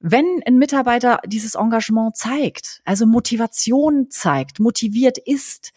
Wenn 0.00 0.40
ein 0.46 0.58
Mitarbeiter 0.58 1.20
dieses 1.26 1.54
Engagement 1.54 2.16
zeigt, 2.16 2.80
also 2.84 3.04
Motivation 3.04 4.10
zeigt, 4.10 4.60
motiviert 4.60 5.18
ist, 5.18 5.72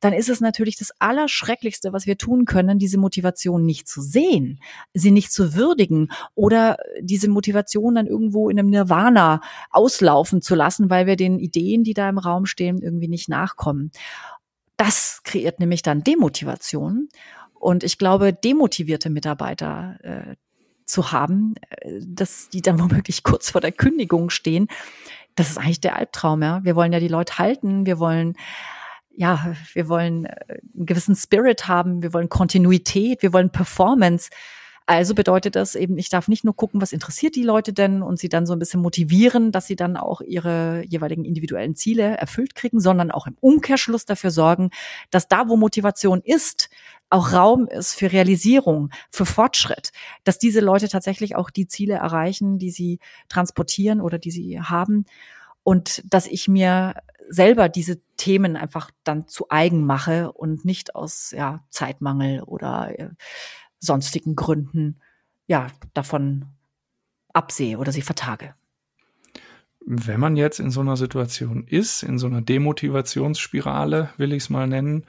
dann 0.00 0.12
ist 0.12 0.28
es 0.28 0.40
natürlich 0.40 0.76
das 0.76 0.92
Allerschrecklichste, 0.98 1.92
was 1.92 2.06
wir 2.06 2.16
tun 2.16 2.46
können, 2.46 2.78
diese 2.78 2.98
Motivation 2.98 3.64
nicht 3.64 3.86
zu 3.86 4.00
sehen, 4.00 4.58
sie 4.94 5.10
nicht 5.10 5.30
zu 5.30 5.54
würdigen 5.54 6.10
oder 6.34 6.78
diese 7.00 7.28
Motivation 7.28 7.94
dann 7.94 8.06
irgendwo 8.06 8.48
in 8.48 8.58
einem 8.58 8.70
Nirvana 8.70 9.40
auslaufen 9.70 10.40
zu 10.42 10.54
lassen, 10.54 10.90
weil 10.90 11.06
wir 11.06 11.16
den 11.16 11.38
Ideen, 11.38 11.84
die 11.84 11.94
da 11.94 12.08
im 12.08 12.18
Raum 12.18 12.46
stehen, 12.46 12.82
irgendwie 12.82 13.08
nicht 13.08 13.28
nachkommen. 13.28 13.92
Das 14.78 15.20
kreiert 15.22 15.60
nämlich 15.60 15.82
dann 15.82 16.02
Demotivation. 16.02 17.10
Und 17.52 17.84
ich 17.84 17.98
glaube, 17.98 18.32
demotivierte 18.32 19.10
Mitarbeiter 19.10 19.98
äh, 20.02 20.36
zu 20.90 21.12
haben, 21.12 21.54
äh, 21.70 22.00
dass 22.06 22.48
die 22.48 22.62
dann 22.62 22.78
womöglich 22.80 23.22
kurz 23.22 23.50
vor 23.50 23.60
der 23.60 23.72
Kündigung 23.72 24.30
stehen, 24.30 24.68
das 25.36 25.50
ist 25.50 25.58
eigentlich 25.58 25.80
der 25.80 25.96
Albtraum, 25.96 26.42
ja. 26.42 26.64
Wir 26.64 26.76
wollen 26.76 26.92
ja 26.92 27.00
die 27.00 27.08
Leute 27.08 27.38
halten, 27.38 27.86
wir 27.86 27.98
wollen 27.98 28.34
ja, 29.12 29.54
wir 29.74 29.88
wollen 29.88 30.24
äh, 30.24 30.60
einen 30.74 30.86
gewissen 30.86 31.16
Spirit 31.16 31.68
haben, 31.68 32.02
wir 32.02 32.12
wollen 32.12 32.28
Kontinuität, 32.28 33.22
wir 33.22 33.32
wollen 33.32 33.50
Performance. 33.50 34.30
Also 34.86 35.14
bedeutet 35.14 35.54
das 35.54 35.76
eben, 35.76 35.98
ich 35.98 36.08
darf 36.08 36.26
nicht 36.26 36.42
nur 36.42 36.56
gucken, 36.56 36.80
was 36.80 36.92
interessiert 36.92 37.36
die 37.36 37.44
Leute 37.44 37.72
denn 37.72 38.02
und 38.02 38.18
sie 38.18 38.28
dann 38.28 38.44
so 38.44 38.54
ein 38.54 38.58
bisschen 38.58 38.80
motivieren, 38.80 39.52
dass 39.52 39.66
sie 39.66 39.76
dann 39.76 39.96
auch 39.96 40.20
ihre 40.20 40.82
jeweiligen 40.84 41.24
individuellen 41.24 41.76
Ziele 41.76 42.16
erfüllt 42.16 42.56
kriegen, 42.56 42.80
sondern 42.80 43.12
auch 43.12 43.28
im 43.28 43.36
Umkehrschluss 43.40 44.04
dafür 44.04 44.32
sorgen, 44.32 44.70
dass 45.10 45.28
da, 45.28 45.48
wo 45.48 45.56
Motivation 45.56 46.22
ist, 46.24 46.70
auch 47.10 47.32
Raum 47.32 47.66
ist 47.66 47.94
für 47.94 48.12
Realisierung, 48.12 48.90
für 49.10 49.26
Fortschritt, 49.26 49.90
dass 50.24 50.38
diese 50.38 50.60
Leute 50.60 50.88
tatsächlich 50.88 51.36
auch 51.36 51.50
die 51.50 51.66
Ziele 51.66 51.94
erreichen, 51.94 52.58
die 52.58 52.70
sie 52.70 53.00
transportieren 53.28 54.00
oder 54.00 54.18
die 54.18 54.30
sie 54.30 54.60
haben 54.60 55.04
und 55.62 56.02
dass 56.12 56.26
ich 56.26 56.48
mir 56.48 56.94
selber 57.28 57.68
diese 57.68 58.00
Themen 58.16 58.56
einfach 58.56 58.90
dann 59.04 59.26
zu 59.28 59.46
eigen 59.50 59.84
mache 59.84 60.32
und 60.32 60.64
nicht 60.64 60.94
aus 60.94 61.32
ja, 61.32 61.64
Zeitmangel 61.68 62.42
oder 62.42 62.98
äh, 62.98 63.10
sonstigen 63.78 64.34
Gründen 64.36 65.00
ja 65.46 65.68
davon 65.94 66.46
absehe 67.32 67.78
oder 67.78 67.92
sie 67.92 68.02
vertage. 68.02 68.54
Wenn 69.86 70.20
man 70.20 70.36
jetzt 70.36 70.60
in 70.60 70.70
so 70.70 70.80
einer 70.80 70.96
Situation 70.96 71.64
ist, 71.66 72.02
in 72.02 72.18
so 72.18 72.26
einer 72.26 72.42
Demotivationsspirale, 72.42 74.10
will 74.16 74.32
ich 74.32 74.44
es 74.44 74.50
mal 74.50 74.66
nennen, 74.66 75.06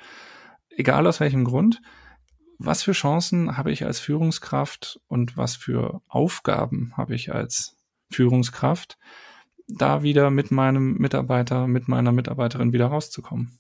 egal 0.78 1.08
aus 1.08 1.20
welchem 1.20 1.44
Grund, 1.44 1.82
was 2.58 2.84
für 2.84 2.92
Chancen 2.92 3.58
habe 3.58 3.72
ich 3.72 3.86
als 3.86 4.00
Führungskraft 4.00 5.00
und 5.08 5.36
was 5.36 5.56
für 5.56 6.02
Aufgaben 6.08 6.94
habe 6.96 7.16
ich 7.16 7.34
als 7.34 7.78
Führungskraft, 8.12 8.98
da 9.68 10.04
wieder 10.04 10.30
mit 10.30 10.52
meinem 10.52 10.94
Mitarbeiter, 10.98 11.68
mit 11.68 11.88
meiner 11.88 12.12
Mitarbeiterin 12.12 12.74
wieder 12.74 12.88
rauszukommen? 12.88 13.60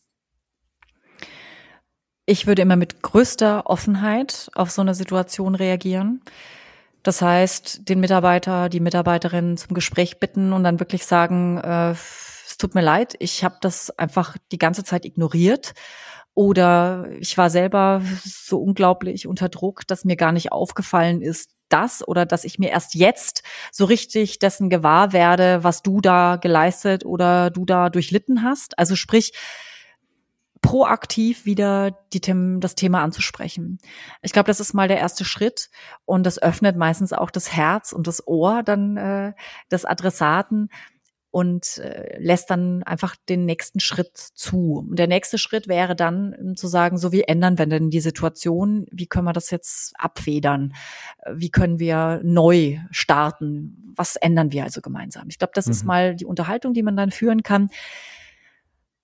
Ich 2.25 2.45
würde 2.47 2.61
immer 2.61 2.75
mit 2.75 3.01
größter 3.01 3.65
Offenheit 3.65 4.49
auf 4.53 4.69
so 4.69 4.81
eine 4.81 4.93
Situation 4.93 5.55
reagieren. 5.55 6.21
Das 7.03 7.21
heißt, 7.21 7.89
den 7.89 7.99
Mitarbeiter, 7.99 8.69
die 8.69 8.79
Mitarbeiterin 8.79 9.57
zum 9.57 9.73
Gespräch 9.73 10.19
bitten 10.19 10.53
und 10.53 10.63
dann 10.63 10.79
wirklich 10.79 11.05
sagen, 11.05 11.57
äh, 11.57 11.91
es 11.91 12.57
tut 12.59 12.75
mir 12.75 12.81
leid, 12.81 13.15
ich 13.19 13.43
habe 13.43 13.57
das 13.61 13.89
einfach 13.97 14.37
die 14.51 14.59
ganze 14.59 14.83
Zeit 14.83 15.05
ignoriert 15.05 15.73
oder 16.41 17.05
ich 17.19 17.37
war 17.37 17.51
selber 17.51 18.01
so 18.23 18.57
unglaublich 18.57 19.27
unter 19.27 19.47
Druck, 19.47 19.85
dass 19.85 20.05
mir 20.05 20.15
gar 20.15 20.31
nicht 20.31 20.51
aufgefallen 20.51 21.21
ist, 21.21 21.51
das 21.69 22.05
oder 22.07 22.25
dass 22.25 22.45
ich 22.45 22.57
mir 22.57 22.71
erst 22.71 22.95
jetzt 22.95 23.43
so 23.71 23.85
richtig 23.85 24.39
dessen 24.39 24.71
gewahr 24.71 25.13
werde, 25.13 25.63
was 25.63 25.83
du 25.83 26.01
da 26.01 26.37
geleistet 26.37 27.05
oder 27.05 27.51
du 27.51 27.63
da 27.65 27.91
durchlitten 27.91 28.41
hast. 28.41 28.79
Also 28.79 28.95
sprich, 28.95 29.33
proaktiv 30.61 31.45
wieder 31.45 31.91
die 32.11 32.21
Themen, 32.21 32.59
das 32.59 32.73
Thema 32.73 33.03
anzusprechen. 33.03 33.77
Ich 34.23 34.33
glaube, 34.33 34.47
das 34.47 34.59
ist 34.59 34.73
mal 34.73 34.87
der 34.87 34.97
erste 34.97 35.25
Schritt 35.25 35.69
und 36.05 36.23
das 36.23 36.41
öffnet 36.41 36.75
meistens 36.75 37.13
auch 37.13 37.29
das 37.29 37.53
Herz 37.53 37.91
und 37.91 38.07
das 38.07 38.25
Ohr 38.27 38.63
dann 38.63 38.97
äh, 38.97 39.33
des 39.71 39.85
Adressaten, 39.85 40.69
und 41.31 41.77
äh, 41.77 42.17
lässt 42.19 42.49
dann 42.49 42.83
einfach 42.83 43.15
den 43.29 43.45
nächsten 43.45 43.79
Schritt 43.79 44.17
zu. 44.17 44.85
Und 44.89 44.99
der 44.99 45.07
nächste 45.07 45.37
Schritt 45.37 45.69
wäre 45.69 45.95
dann 45.95 46.35
um, 46.35 46.55
zu 46.57 46.67
sagen, 46.67 46.97
so 46.97 47.13
wie 47.13 47.23
ändern 47.23 47.57
wir 47.57 47.65
denn 47.65 47.89
die 47.89 48.01
Situation? 48.01 48.85
Wie 48.91 49.07
können 49.07 49.25
wir 49.25 49.33
das 49.33 49.49
jetzt 49.49 49.93
abfedern? 49.97 50.73
Wie 51.33 51.49
können 51.49 51.79
wir 51.79 52.19
neu 52.23 52.79
starten? 52.91 53.93
Was 53.95 54.17
ändern 54.17 54.51
wir 54.51 54.65
also 54.65 54.81
gemeinsam? 54.81 55.27
Ich 55.29 55.39
glaube, 55.39 55.53
das 55.55 55.67
mhm. 55.67 55.71
ist 55.71 55.85
mal 55.85 56.15
die 56.15 56.25
Unterhaltung, 56.25 56.73
die 56.73 56.83
man 56.83 56.97
dann 56.97 57.11
führen 57.11 57.43
kann. 57.43 57.69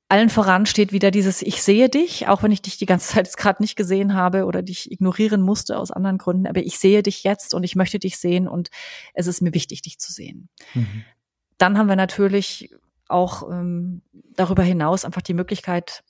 Allen 0.10 0.30
voran 0.30 0.66
steht 0.66 0.94
wieder 0.94 1.12
dieses 1.12 1.42
Ich 1.42 1.62
sehe 1.62 1.90
dich, 1.90 2.28
auch 2.28 2.42
wenn 2.42 2.52
ich 2.52 2.62
dich 2.62 2.78
die 2.78 2.86
ganze 2.86 3.14
Zeit 3.14 3.32
gerade 3.38 3.62
nicht 3.64 3.78
gesehen 3.78 4.14
habe 4.14 4.46
oder 4.46 4.62
dich 4.62 4.92
ignorieren 4.92 5.42
musste 5.42 5.78
aus 5.78 5.92
anderen 5.92 6.18
Gründen, 6.18 6.48
aber 6.48 6.62
ich 6.62 6.78
sehe 6.78 7.04
dich 7.04 7.24
jetzt 7.24 7.54
und 7.54 7.64
ich 7.64 7.76
möchte 7.76 8.00
dich 8.00 8.18
sehen 8.18 8.50
und 8.50 8.70
es 9.14 9.28
ist 9.28 9.42
mir 9.42 9.54
wichtig, 9.54 9.82
dich 9.82 9.98
zu 9.98 10.12
sehen. 10.12 10.50
Mhm. 10.74 11.04
Dann 11.58 11.78
haben 11.78 11.88
wir 11.88 11.96
natürlich 11.96 12.70
auch 13.08 13.50
ähm, 13.50 14.02
darüber 14.36 14.64
hinaus 14.64 15.06
einfach 15.06 15.22
die 15.22 15.34
Möglichkeit, 15.34 16.04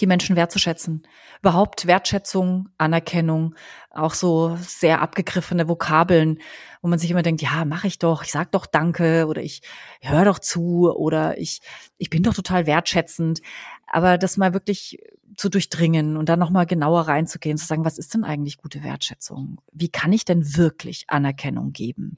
die 0.00 0.06
Menschen 0.06 0.34
wertzuschätzen. 0.34 1.06
Überhaupt 1.40 1.86
Wertschätzung, 1.86 2.70
Anerkennung, 2.76 3.54
auch 3.90 4.14
so 4.14 4.56
sehr 4.60 5.00
abgegriffene 5.00 5.68
Vokabeln, 5.68 6.40
wo 6.82 6.88
man 6.88 6.98
sich 6.98 7.10
immer 7.10 7.22
denkt, 7.22 7.42
ja, 7.42 7.64
mache 7.64 7.86
ich 7.86 7.98
doch, 7.98 8.24
ich 8.24 8.32
sag 8.32 8.50
doch 8.50 8.66
Danke 8.66 9.26
oder 9.26 9.42
ich 9.42 9.62
höre 10.00 10.24
doch 10.24 10.40
zu 10.40 10.92
oder 10.92 11.38
ich 11.38 11.60
ich 11.98 12.10
bin 12.10 12.24
doch 12.24 12.34
total 12.34 12.66
wertschätzend, 12.66 13.40
aber 13.86 14.18
das 14.18 14.36
mal 14.36 14.52
wirklich 14.52 14.98
zu 15.36 15.48
durchdringen 15.48 16.16
und 16.16 16.28
dann 16.28 16.38
noch 16.38 16.50
mal 16.50 16.64
genauer 16.64 17.02
reinzugehen, 17.02 17.58
zu 17.58 17.66
sagen, 17.66 17.84
was 17.84 17.98
ist 17.98 18.14
denn 18.14 18.24
eigentlich 18.24 18.56
gute 18.56 18.82
Wertschätzung? 18.82 19.60
Wie 19.72 19.88
kann 19.88 20.12
ich 20.12 20.24
denn 20.24 20.56
wirklich 20.56 21.04
Anerkennung 21.08 21.72
geben, 21.72 22.16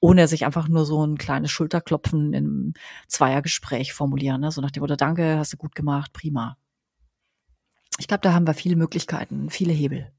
ohne 0.00 0.28
sich 0.28 0.44
einfach 0.46 0.68
nur 0.68 0.86
so 0.86 1.04
ein 1.06 1.18
kleines 1.18 1.50
Schulterklopfen 1.50 2.32
im 2.32 2.74
Zweiergespräch 3.08 3.92
formulieren, 3.92 4.40
ne? 4.40 4.50
so 4.50 4.60
nach 4.60 4.70
dem 4.70 4.80
Motto, 4.80 4.96
danke, 4.96 5.38
hast 5.38 5.52
du 5.52 5.56
gut 5.56 5.74
gemacht, 5.74 6.12
prima. 6.12 6.56
Ich 7.98 8.08
glaube, 8.08 8.22
da 8.22 8.32
haben 8.32 8.46
wir 8.46 8.54
viele 8.54 8.76
Möglichkeiten, 8.76 9.50
viele 9.50 9.72
Hebel. 9.72 10.10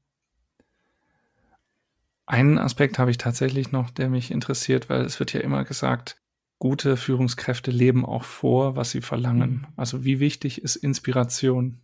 Einen 2.26 2.58
Aspekt 2.58 2.98
habe 2.98 3.10
ich 3.10 3.18
tatsächlich 3.18 3.70
noch, 3.70 3.90
der 3.90 4.08
mich 4.08 4.30
interessiert, 4.30 4.88
weil 4.88 5.02
es 5.02 5.20
wird 5.20 5.32
ja 5.32 5.40
immer 5.40 5.64
gesagt, 5.64 6.20
gute 6.58 6.96
Führungskräfte 6.96 7.70
leben 7.70 8.04
auch 8.04 8.24
vor, 8.24 8.76
was 8.76 8.90
sie 8.90 9.00
verlangen. 9.00 9.66
Also 9.76 10.04
wie 10.04 10.20
wichtig 10.20 10.62
ist 10.62 10.76
Inspiration? 10.76 11.82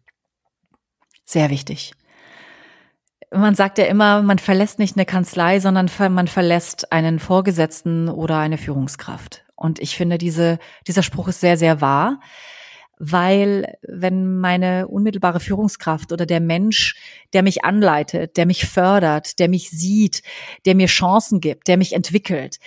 Sehr 1.24 1.50
wichtig. 1.50 1.92
Man 3.30 3.54
sagt 3.54 3.78
ja 3.78 3.86
immer, 3.86 4.22
man 4.22 4.38
verlässt 4.38 4.78
nicht 4.78 4.96
eine 4.96 5.06
Kanzlei, 5.06 5.58
sondern 5.58 5.90
man 6.10 6.28
verlässt 6.28 6.92
einen 6.92 7.18
Vorgesetzten 7.18 8.10
oder 8.10 8.38
eine 8.38 8.58
Führungskraft. 8.58 9.44
Und 9.56 9.78
ich 9.78 9.96
finde, 9.96 10.18
diese, 10.18 10.58
dieser 10.86 11.02
Spruch 11.02 11.28
ist 11.28 11.40
sehr, 11.40 11.56
sehr 11.56 11.80
wahr, 11.80 12.20
weil 12.98 13.78
wenn 13.82 14.38
meine 14.38 14.86
unmittelbare 14.86 15.40
Führungskraft 15.40 16.12
oder 16.12 16.26
der 16.26 16.40
Mensch, 16.40 16.96
der 17.32 17.42
mich 17.42 17.64
anleitet, 17.64 18.36
der 18.36 18.44
mich 18.44 18.66
fördert, 18.66 19.38
der 19.38 19.48
mich 19.48 19.70
sieht, 19.70 20.22
der 20.66 20.74
mir 20.74 20.86
Chancen 20.86 21.40
gibt, 21.40 21.68
der 21.68 21.78
mich 21.78 21.94
entwickelt, 21.94 22.58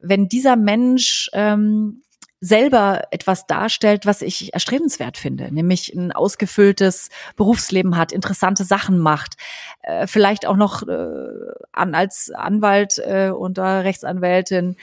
wenn 0.00 0.28
dieser 0.28 0.56
Mensch 0.56 1.30
ähm, 1.32 2.02
selber 2.40 3.02
etwas 3.10 3.46
darstellt, 3.46 4.06
was 4.06 4.22
ich 4.22 4.54
erstrebenswert 4.54 5.18
finde, 5.18 5.52
nämlich 5.52 5.94
ein 5.94 6.10
ausgefülltes 6.10 7.10
Berufsleben 7.36 7.96
hat, 7.96 8.12
interessante 8.12 8.64
Sachen 8.64 8.98
macht, 8.98 9.36
äh, 9.82 10.06
vielleicht 10.06 10.46
auch 10.46 10.56
noch 10.56 10.86
äh, 10.88 11.26
an, 11.72 11.94
als 11.94 12.30
Anwalt 12.30 12.98
äh, 12.98 13.30
oder 13.30 13.84
Rechtsanwältin 13.84 14.76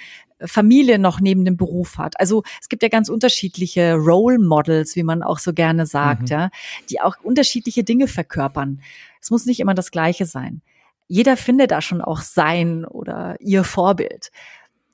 Familie 0.45 0.99
noch 0.99 1.19
neben 1.19 1.45
dem 1.45 1.57
Beruf 1.57 1.97
hat. 1.97 2.19
Also 2.19 2.43
es 2.61 2.69
gibt 2.69 2.83
ja 2.83 2.89
ganz 2.89 3.09
unterschiedliche 3.09 3.95
Role 3.95 4.37
Models, 4.37 4.95
wie 4.95 5.03
man 5.03 5.23
auch 5.23 5.39
so 5.39 5.53
gerne 5.53 5.85
sagt, 5.87 6.23
mhm. 6.23 6.27
ja, 6.27 6.49
die 6.89 7.01
auch 7.01 7.15
unterschiedliche 7.23 7.83
Dinge 7.83 8.07
verkörpern. 8.07 8.81
Es 9.19 9.31
muss 9.31 9.45
nicht 9.45 9.59
immer 9.59 9.73
das 9.73 9.89
Gleiche 9.89 10.25
sein. 10.25 10.61
Jeder 11.07 11.37
findet 11.37 11.71
da 11.71 11.81
schon 11.81 12.01
auch 12.01 12.21
sein 12.21 12.85
oder 12.85 13.37
ihr 13.39 13.63
Vorbild 13.63 14.31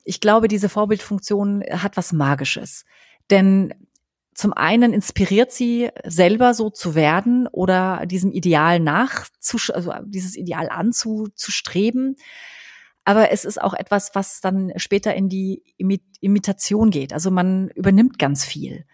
ich 0.04 0.20
glaube, 0.20 0.48
diese 0.48 0.70
Vorbildfunktion 0.70 1.64
hat 1.70 1.98
was 1.98 2.14
Magisches. 2.14 2.86
Denn 3.30 3.74
zum 4.34 4.54
einen 4.54 4.94
inspiriert 4.94 5.52
sie 5.52 5.90
selber 6.06 6.54
so 6.54 6.70
zu 6.70 6.96
werden 6.96 7.48
oder 7.48 8.06
diesem 8.06 8.32
Ideal 8.32 8.80
nachzusch 8.80 9.70
also 9.70 9.94
dieses 10.06 10.36
Ideal 10.36 10.70
anzustreben. 10.70 12.16
Aber 13.06 13.32
es 13.32 13.46
ist 13.46 13.62
auch 13.62 13.74
etwas, 13.74 14.16
was 14.16 14.42
dann 14.42 14.72
später 14.78 15.14
in 15.14 15.30
die 15.30 15.62
Imitation 16.22 16.90
geht. 16.90 17.14
Also 17.14 17.32
man 17.32 17.70
übernimmt 17.70 18.18
ganz 18.18 18.46
viel. 18.46 18.86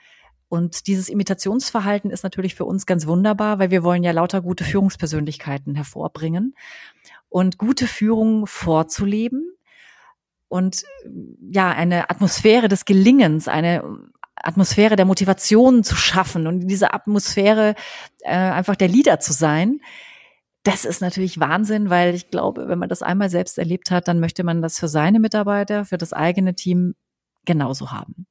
Und 0.50 0.88
dieses 0.88 1.10
Imitationsverhalten 1.10 2.10
ist 2.10 2.24
natürlich 2.24 2.56
für 2.56 2.65
uns 2.65 2.88
ganz 2.88 3.06
wunderbar, 3.06 3.60
weil 3.60 3.69
wir 3.69 3.84
wollen 3.84 4.04
ja 4.04 4.12
lauter 4.12 4.41
gute 4.41 4.63
Führungspersönlichkeiten 4.63 5.76
hervorbringen. 5.76 6.56
Und 7.30 7.60
gute 7.60 7.86
Führung 7.86 8.48
vorzuleben, 8.48 9.54
und 10.49 10.83
ja, 11.49 11.69
eine 11.69 12.09
Atmosphäre 12.09 12.67
des 12.67 12.85
Gelingens, 12.85 13.47
eine 13.47 13.83
Atmosphäre 14.35 14.95
der 14.95 15.05
Motivation 15.05 15.83
zu 15.83 15.95
schaffen 15.95 16.47
und 16.47 16.62
in 16.62 16.67
dieser 16.67 16.93
Atmosphäre 16.93 17.75
äh, 18.21 18.31
einfach 18.31 18.75
der 18.75 18.88
Leader 18.88 19.19
zu 19.19 19.31
sein. 19.31 19.79
Das 20.63 20.85
ist 20.85 21.01
natürlich 21.01 21.39
Wahnsinn, 21.39 21.89
weil 21.89 22.15
ich 22.15 22.29
glaube, 22.31 22.67
wenn 22.67 22.79
man 22.79 22.89
das 22.89 23.01
einmal 23.01 23.29
selbst 23.29 23.57
erlebt 23.57 23.91
hat, 23.91 24.07
dann 24.07 24.19
möchte 24.19 24.43
man 24.43 24.62
das 24.62 24.79
für 24.79 24.88
seine 24.88 25.19
Mitarbeiter, 25.19 25.85
für 25.85 25.97
das 25.97 26.13
eigene 26.13 26.55
Team 26.55 26.95
genauso 27.45 27.91
haben. 27.91 28.27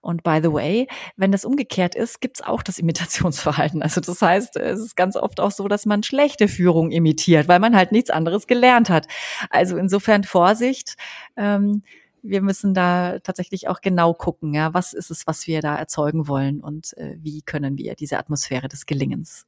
Und 0.00 0.22
by 0.22 0.40
the 0.42 0.52
way, 0.52 0.86
wenn 1.16 1.32
das 1.32 1.44
umgekehrt 1.44 1.94
ist, 1.94 2.20
gibt's 2.20 2.42
auch 2.42 2.62
das 2.62 2.78
Imitationsverhalten. 2.80 3.82
Also 3.82 4.00
das 4.00 4.22
heißt, 4.22 4.56
es 4.56 4.80
ist 4.80 4.96
ganz 4.96 5.16
oft 5.16 5.40
auch 5.40 5.50
so, 5.50 5.68
dass 5.68 5.86
man 5.86 6.02
schlechte 6.02 6.48
Führung 6.48 6.90
imitiert, 6.90 7.48
weil 7.48 7.58
man 7.60 7.76
halt 7.76 7.92
nichts 7.92 8.10
anderes 8.10 8.46
gelernt 8.46 8.90
hat. 8.90 9.06
Also 9.50 9.76
insofern 9.76 10.24
Vorsicht. 10.24 10.96
Ähm, 11.36 11.82
wir 12.22 12.42
müssen 12.42 12.74
da 12.74 13.18
tatsächlich 13.20 13.68
auch 13.68 13.80
genau 13.80 14.14
gucken, 14.14 14.52
ja, 14.54 14.74
was 14.74 14.92
ist 14.92 15.10
es, 15.10 15.26
was 15.26 15.46
wir 15.46 15.62
da 15.62 15.76
erzeugen 15.76 16.28
wollen 16.28 16.60
und 16.60 16.96
äh, 16.98 17.16
wie 17.18 17.42
können 17.42 17.78
wir 17.78 17.94
diese 17.94 18.18
Atmosphäre 18.18 18.68
des 18.68 18.86
Gelingens 18.86 19.46